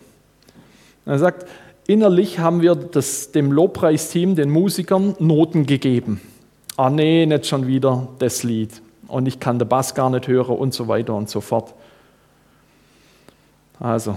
Er 1.07 1.19
sagt, 1.19 1.47
Innerlich 1.91 2.39
haben 2.39 2.63
wir 2.63 2.77
das, 2.77 3.33
dem 3.33 3.51
Lobpreisteam, 3.51 4.37
den 4.37 4.49
Musikern, 4.49 5.17
Noten 5.19 5.67
gegeben. 5.67 6.21
Ah 6.77 6.89
nee, 6.89 7.27
nicht 7.27 7.49
schon 7.49 7.67
wieder 7.67 8.07
das 8.21 8.45
Lied. 8.45 8.81
Und 9.09 9.27
ich 9.27 9.41
kann 9.41 9.59
den 9.59 9.67
Bass 9.67 9.97
gar 9.97 10.09
nicht 10.09 10.29
hören 10.29 10.57
und 10.57 10.73
so 10.73 10.87
weiter 10.87 11.17
und 11.17 11.29
so 11.29 11.41
fort. 11.41 11.75
Also, 13.81 14.17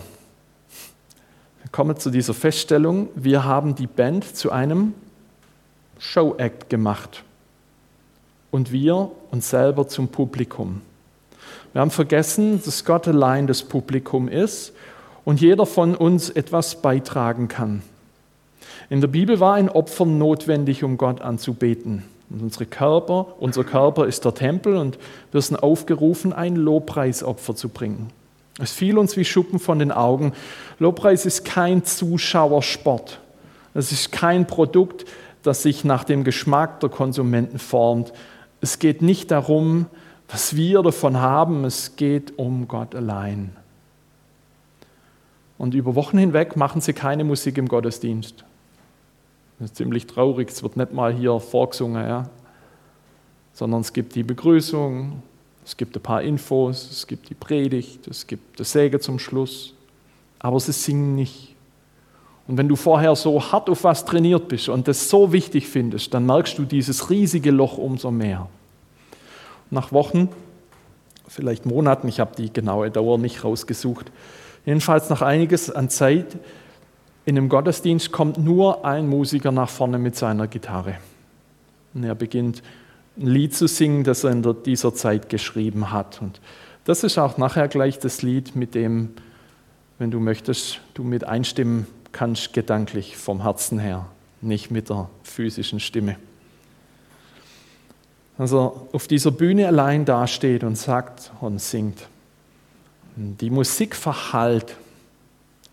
komme 1.72 1.96
zu 1.96 2.12
dieser 2.12 2.36
Feststellung, 2.36 3.10
wir 3.16 3.44
haben 3.44 3.74
die 3.74 3.88
Band 3.88 4.24
zu 4.36 4.52
einem 4.52 4.94
Show-Act 6.04 6.70
gemacht 6.70 7.24
und 8.52 8.74
wir 8.74 9.10
uns 9.32 9.50
selber 9.50 9.88
zum 9.88 10.10
Publikum. 10.10 10.82
Wir 11.72 11.82
haben 11.82 11.92
vergessen, 11.92 12.62
dass 12.64 12.84
Gott 12.84 13.08
allein 13.08 13.48
das 13.48 13.64
Publikum 13.64 14.28
ist 14.28 14.74
und 15.24 15.40
jeder 15.40 15.66
von 15.66 15.96
uns 15.96 16.30
etwas 16.30 16.82
beitragen 16.82 17.48
kann. 17.48 17.84
In 18.90 19.00
der 19.00 19.08
Bibel 19.08 19.40
war 19.40 19.56
ein 19.56 19.70
Opfer 19.70 20.06
notwendig, 20.06 20.84
um 20.84 20.98
Gott 20.98 21.22
anzubeten. 21.22 22.04
Und 22.30 22.42
unsere 22.42 22.66
Körper, 22.66 23.36
unser 23.40 23.64
Körper 23.64 24.06
ist 24.06 24.26
der 24.26 24.34
Tempel 24.34 24.76
und 24.76 25.00
wir 25.32 25.42
sind 25.42 25.64
aufgerufen, 25.64 26.34
ein 26.34 26.58
Lobpreisopfer 26.58 27.56
zu 27.56 27.70
bringen. 27.70 28.10
Es 28.60 28.74
fiel 28.74 28.98
uns 28.98 29.16
wie 29.16 29.26
Schuppen 29.26 29.58
von 29.58 29.80
den 29.80 29.92
Augen. 29.92 30.34
Lobpreis 30.80 31.26
ist 31.26 31.46
kein 31.46 31.86
Zuschauersport. 31.86 33.20
Es 33.74 33.92
ist 33.92 34.12
kein 34.12 34.46
Produkt, 34.46 35.06
das 35.44 35.64
sich 35.64 35.84
nach 35.84 36.04
dem 36.04 36.24
Geschmack 36.24 36.80
der 36.80 36.90
Konsumenten 36.90 37.60
formt. 37.60 38.14
Es 38.62 38.80
geht 38.80 39.02
nicht 39.02 39.30
darum, 39.32 39.88
was 40.28 40.56
wir 40.56 40.82
davon 40.82 41.18
haben, 41.18 41.66
es 41.66 41.96
geht 41.96 42.38
um 42.40 42.68
Gott 42.68 42.96
allein. 42.96 43.56
Und 45.58 45.76
über 45.76 45.96
Wochen 45.96 46.18
hinweg 46.18 46.56
machen 46.56 46.82
sie 46.82 46.94
keine 46.94 47.24
Musik 47.24 47.58
im 47.58 47.68
Gottesdienst. 47.68 48.44
Das 49.60 49.70
ist 49.70 49.76
ziemlich 49.76 50.08
traurig, 50.08 50.50
es 50.50 50.64
wird 50.64 50.78
nicht 50.78 50.94
mal 50.94 51.14
hier 51.14 51.40
vorgesungen, 51.40 52.08
ja? 52.08 52.30
sondern 53.54 53.82
es 53.82 53.94
gibt 53.94 54.16
die 54.16 54.24
Begrüßung, 54.24 55.22
es 55.64 55.78
gibt 55.78 55.96
ein 55.96 56.02
paar 56.02 56.22
Infos, 56.22 56.90
es 56.90 57.08
gibt 57.08 57.30
die 57.30 57.36
Predigt, 57.36 58.08
es 58.08 58.28
gibt 58.28 58.60
das 58.60 58.72
Säge 58.72 59.00
zum 59.00 59.20
Schluss, 59.20 59.74
aber 60.40 60.60
sie 60.60 60.74
singen 60.74 61.16
nicht. 61.16 61.53
Und 62.48 62.58
wenn 62.58 62.68
du 62.68 62.76
vorher 62.76 63.16
so 63.16 63.42
hart 63.52 63.70
auf 63.70 63.84
was 63.84 64.06
trainiert 64.06 64.50
bist 64.50 64.68
und 64.68 64.88
das 64.88 65.10
so 65.10 65.32
wichtig 65.32 65.68
findest, 65.68 66.14
dann 66.14 66.26
merkst 66.26 66.58
du 66.58 66.64
dieses 66.64 67.10
riesige 67.10 67.52
Loch 67.52 67.78
umso 67.78 68.12
mehr. 68.12 68.50
Nach 69.70 69.92
Wochen, 69.92 70.30
vielleicht 71.28 71.66
Monaten, 71.66 72.08
ich 72.08 72.20
habe 72.20 72.36
die 72.36 72.52
genaue 72.52 72.92
Dauer 72.92 73.18
nicht 73.18 73.44
rausgesucht, 73.44 74.12
jedenfalls 74.66 75.10
nach 75.10 75.22
einiges 75.22 75.72
an 75.72 75.90
Zeit 75.90 76.38
in 77.26 77.38
einem 77.38 77.48
Gottesdienst 77.48 78.12
kommt 78.12 78.38
nur 78.38 78.84
ein 78.84 79.08
Musiker 79.08 79.54
nach 79.54 79.70
vorne 79.70 79.98
mit 79.98 80.18
seiner 80.18 80.48
Gitarre. 80.48 80.96
Und 81.94 82.04
er 82.04 82.16
beginnt 82.16 82.62
ein 83.18 83.28
Lied 83.28 83.56
zu 83.56 83.68
singen, 83.68 84.04
das 84.04 84.26
er 84.26 84.32
in 84.32 84.56
dieser 84.66 84.94
Zeit 84.94 85.30
geschrieben 85.30 85.94
hat. 85.94 86.22
Und 86.22 86.42
das 86.84 87.06
ist 87.06 87.18
auch 87.18 87.38
nachher 87.38 87.70
gleich 87.70 87.98
das 88.00 88.22
Lied, 88.24 88.58
mit 88.58 88.76
dem, 88.76 89.14
wenn 90.00 90.12
du 90.12 90.20
möchtest, 90.20 90.82
du 90.96 91.04
mit 91.04 91.24
einstimmen 91.24 91.86
kannst, 91.86 92.03
gedanklich 92.14 93.18
vom 93.18 93.42
Herzen 93.42 93.80
her, 93.80 94.06
nicht 94.42 94.72
mit 94.72 94.90
der 94.90 95.10
physischen 95.24 95.80
Stimme. 95.80 96.18
Also 98.38 98.88
auf 98.94 99.08
dieser 99.08 99.32
Bühne 99.32 99.68
allein 99.68 100.06
dasteht 100.06 100.64
und 100.64 100.78
sagt 100.78 101.32
und 101.42 101.60
singt. 101.60 102.08
Die 103.16 103.50
Musik 103.50 103.96
verhallt 103.96 104.76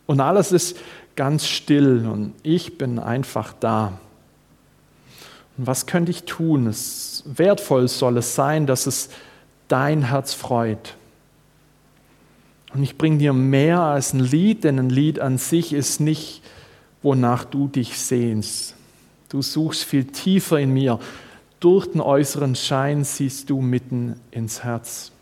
und 0.07 0.21
alles 0.21 0.53
ist 0.53 0.77
ganz 1.17 1.47
still 1.47 2.07
und 2.07 2.35
ich 2.43 2.77
bin 2.77 2.99
einfach 2.99 3.55
da. 3.61 3.99
Und 5.57 5.67
was 5.67 5.87
könnte 5.87 6.11
ich 6.11 6.25
tun? 6.25 6.67
Es 6.67 7.23
wertvoll 7.27 7.89
soll 7.89 8.19
es 8.19 8.35
sein, 8.35 8.67
dass 8.67 8.87
es 8.87 9.11
dein 9.69 10.03
Herz 10.03 10.35
freut. 10.35 10.97
Und 12.73 12.83
ich 12.83 12.97
bringe 12.97 13.19
dir 13.19 13.33
mehr 13.33 13.81
als 13.81 14.13
ein 14.13 14.21
Lied, 14.21 14.65
denn 14.65 14.79
ein 14.79 14.91
Lied 14.91 15.19
an 15.19 15.39
sich 15.39 15.73
ist 15.73 16.01
nicht, 16.01 16.43
wonach 17.03 17.45
du 17.45 17.69
dich 17.69 17.99
sehnst. 17.99 18.75
Du 19.29 19.43
suchst 19.43 19.85
viel 19.85 20.05
tiefer 20.05 20.59
in 20.59 20.73
mir. 20.73 20.99
Durch 21.59 21.87
den 21.87 22.01
äußeren 22.01 22.55
Schein 22.55 23.05
siehst 23.05 23.51
du 23.51 23.61
mitten 23.61 24.21
ins 24.31 24.65
Herz. 24.65 25.13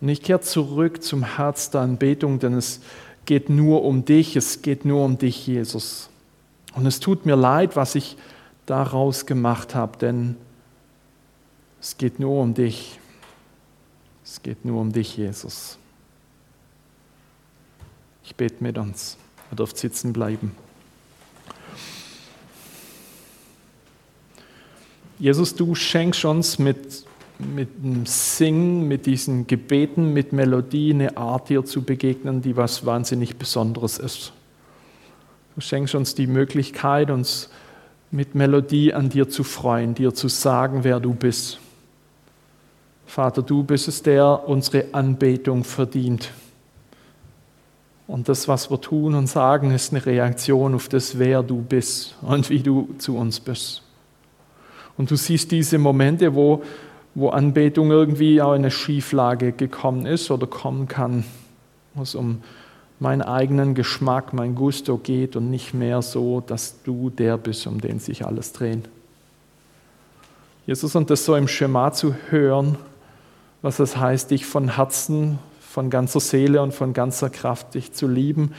Und 0.00 0.08
ich 0.08 0.22
kehre 0.22 0.40
zurück 0.40 1.02
zum 1.02 1.36
Herz 1.36 1.70
der 1.70 1.82
Anbetung, 1.82 2.38
denn 2.38 2.54
es 2.54 2.80
geht 3.24 3.50
nur 3.50 3.84
um 3.84 4.04
dich, 4.04 4.36
es 4.36 4.62
geht 4.62 4.84
nur 4.84 5.04
um 5.04 5.18
dich, 5.18 5.46
Jesus. 5.46 6.08
Und 6.74 6.86
es 6.86 7.00
tut 7.00 7.26
mir 7.26 7.36
leid, 7.36 7.76
was 7.76 7.94
ich 7.94 8.16
daraus 8.66 9.26
gemacht 9.26 9.74
habe, 9.74 9.98
denn 9.98 10.36
es 11.80 11.96
geht 11.96 12.20
nur 12.20 12.40
um 12.40 12.54
dich. 12.54 13.00
Es 14.30 14.42
geht 14.42 14.64
nur 14.64 14.80
um 14.80 14.92
dich, 14.92 15.16
Jesus. 15.16 15.78
Ich 18.24 18.34
bete 18.34 18.62
mit 18.62 18.76
uns. 18.76 19.16
Ihr 19.50 19.56
dürft 19.56 19.78
sitzen 19.78 20.12
bleiben. 20.12 20.54
Jesus, 25.18 25.54
du 25.54 25.74
schenkst 25.74 26.26
uns 26.26 26.58
mit 26.58 27.06
mit 27.38 27.68
dem 27.82 28.04
Singen, 28.04 28.88
mit 28.88 29.06
diesen 29.06 29.46
Gebeten, 29.46 30.12
mit 30.12 30.32
Melodie 30.32 30.92
eine 30.92 31.16
Art 31.16 31.48
dir 31.48 31.64
zu 31.64 31.82
begegnen, 31.82 32.42
die 32.42 32.56
was 32.56 32.84
wahnsinnig 32.84 33.36
Besonderes 33.36 33.98
ist. 33.98 34.32
Du 35.54 35.60
schenkst 35.60 35.94
uns 35.94 36.16
die 36.16 36.26
Möglichkeit, 36.26 37.10
uns 37.10 37.48
mit 38.10 38.34
Melodie 38.34 38.92
an 38.92 39.08
dir 39.08 39.28
zu 39.28 39.44
freuen, 39.44 39.94
dir 39.94 40.14
zu 40.14 40.28
sagen, 40.28 40.82
wer 40.82 40.98
du 40.98 41.14
bist. 41.14 41.60
Vater, 43.08 43.42
du 43.42 43.64
bist 43.64 43.88
es, 43.88 44.02
der 44.02 44.48
unsere 44.48 44.86
Anbetung 44.92 45.64
verdient. 45.64 46.30
Und 48.06 48.28
das, 48.28 48.46
was 48.46 48.70
wir 48.70 48.80
tun 48.80 49.14
und 49.14 49.26
sagen, 49.26 49.72
ist 49.72 49.92
eine 49.92 50.06
Reaktion 50.06 50.74
auf 50.74 50.88
das, 50.88 51.18
wer 51.18 51.42
du 51.42 51.56
bist 51.56 52.16
und 52.22 52.48
wie 52.48 52.60
du 52.60 52.88
zu 52.98 53.16
uns 53.16 53.40
bist. 53.40 53.82
Und 54.96 55.10
du 55.10 55.16
siehst 55.16 55.50
diese 55.50 55.78
Momente, 55.78 56.34
wo 56.34 56.62
wo 57.18 57.30
Anbetung 57.30 57.90
irgendwie 57.90 58.40
auch 58.40 58.52
in 58.52 58.60
eine 58.60 58.70
Schieflage 58.70 59.50
gekommen 59.50 60.06
ist 60.06 60.30
oder 60.30 60.46
kommen 60.46 60.86
kann, 60.86 61.24
wo 61.94 62.02
es 62.02 62.14
um 62.14 62.42
meinen 63.00 63.22
eigenen 63.22 63.74
Geschmack, 63.74 64.32
mein 64.32 64.54
Gusto 64.54 64.98
geht 64.98 65.34
und 65.34 65.50
nicht 65.50 65.74
mehr 65.74 66.00
so, 66.02 66.40
dass 66.40 66.82
du 66.84 67.10
der 67.10 67.36
bist, 67.36 67.66
um 67.66 67.80
den 67.80 67.98
sich 67.98 68.24
alles 68.24 68.52
dreht. 68.52 68.88
Jesus, 70.66 70.94
und 70.94 71.10
das 71.10 71.24
so 71.24 71.34
im 71.34 71.48
Schema 71.48 71.92
zu 71.92 72.14
hören, 72.30 72.76
was 73.62 73.78
es 73.78 73.96
heißt, 73.96 74.30
dich 74.30 74.46
von 74.46 74.76
Herzen, 74.76 75.38
von 75.60 75.90
ganzer 75.90 76.20
Seele 76.20 76.62
und 76.62 76.72
von 76.72 76.92
ganzer 76.92 77.30
Kraft 77.30 77.74
dich 77.74 77.92
zu 77.92 78.06
lieben, 78.06 78.52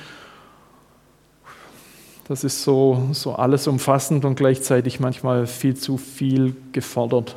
das 2.27 2.43
ist 2.43 2.61
so, 2.61 3.09
so 3.11 3.33
alles 3.33 3.67
umfassend 3.67 4.23
und 4.23 4.35
gleichzeitig 4.35 4.99
manchmal 4.99 5.47
viel 5.47 5.75
zu 5.75 5.97
viel 5.97 6.55
gefordert. 6.73 7.35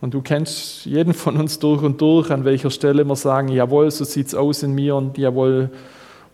Und 0.00 0.14
du 0.14 0.22
kennst 0.22 0.84
jeden 0.84 1.12
von 1.12 1.36
uns 1.36 1.58
durch 1.58 1.82
und 1.82 2.00
durch, 2.00 2.30
an 2.30 2.44
welcher 2.44 2.70
Stelle 2.70 3.04
wir 3.04 3.16
sagen, 3.16 3.48
jawohl, 3.48 3.90
so 3.90 4.04
sieht 4.04 4.28
es 4.28 4.34
aus 4.36 4.62
in 4.62 4.72
mir 4.72 4.94
und 4.94 5.18
jawohl, 5.18 5.70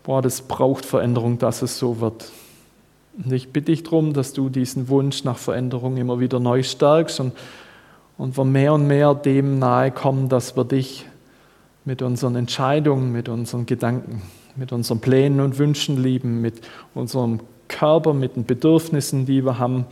boah, 0.03 0.21
das 0.21 0.41
braucht 0.41 0.85
Veränderung, 0.85 1.39
dass 1.39 1.63
es 1.63 1.79
so 1.79 1.99
wird. 1.99 2.31
Und 3.17 3.33
ich 3.33 3.49
bitte 3.49 3.71
dich 3.71 3.81
darum, 3.81 4.13
dass 4.13 4.33
du 4.33 4.49
diesen 4.49 4.89
Wunsch 4.89 5.23
nach 5.23 5.39
Veränderung 5.39 5.97
immer 5.97 6.19
wieder 6.19 6.39
neu 6.39 6.61
stärkst 6.61 7.19
und, 7.19 7.33
und 8.17 8.37
wir 8.37 8.45
mehr 8.45 8.73
und 8.73 8.87
mehr 8.87 9.15
dem 9.15 9.59
nahe 9.59 9.91
kommen, 9.91 10.29
dass 10.29 10.55
wir 10.55 10.65
dich 10.65 11.05
mit 11.85 12.01
unseren 12.01 12.35
Entscheidungen, 12.35 13.11
mit 13.11 13.29
unseren 13.29 13.65
Gedanken, 13.65 14.21
mit 14.55 14.71
unseren 14.71 14.99
Plänen 14.99 15.39
und 15.39 15.57
Wünschen 15.57 16.01
lieben, 16.01 16.41
mit 16.41 16.61
unserem 16.93 17.41
Körper, 17.67 18.13
mit 18.13 18.35
den 18.35 18.45
Bedürfnissen, 18.45 19.25
die 19.25 19.43
wir 19.43 19.57
haben 19.57 19.85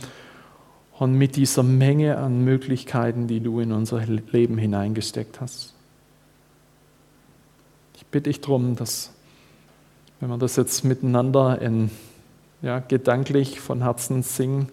und 0.98 1.14
mit 1.14 1.36
dieser 1.36 1.62
Menge 1.62 2.16
an 2.18 2.44
Möglichkeiten, 2.44 3.26
die 3.26 3.40
du 3.40 3.60
in 3.60 3.72
unser 3.72 4.04
Leben 4.06 4.56
hineingesteckt 4.56 5.40
hast. 5.40 5.74
Ich 7.96 8.06
bitte 8.06 8.30
dich 8.30 8.40
darum, 8.40 8.76
dass, 8.76 9.10
wenn 10.20 10.28
wir 10.28 10.38
das 10.38 10.56
jetzt 10.56 10.84
miteinander 10.84 11.60
in, 11.60 11.90
ja, 12.62 12.78
gedanklich 12.78 13.58
von 13.60 13.82
Herzen 13.82 14.22
singen, 14.22 14.68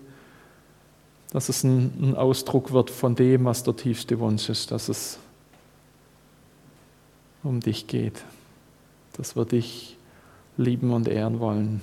dass 1.32 1.50
es 1.50 1.64
ein, 1.64 1.92
ein 2.02 2.16
Ausdruck 2.16 2.72
wird 2.72 2.90
von 2.90 3.16
dem, 3.16 3.46
was 3.46 3.64
der 3.64 3.76
tiefste 3.76 4.20
Wunsch 4.20 4.50
ist, 4.50 4.72
dass 4.72 4.90
es 4.90 5.20
um 7.44 7.60
dich 7.60 7.88
geht, 7.88 8.24
dass 9.14 9.36
wir 9.36 9.46
dich 9.46 9.98
lieben 10.58 10.92
und 10.92 11.08
ehren 11.08 11.40
wollen, 11.40 11.82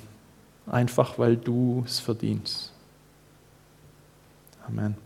einfach 0.66 1.18
weil 1.18 1.36
du 1.36 1.82
es 1.86 2.00
verdienst. 2.00 2.72
Amen. 4.66 5.05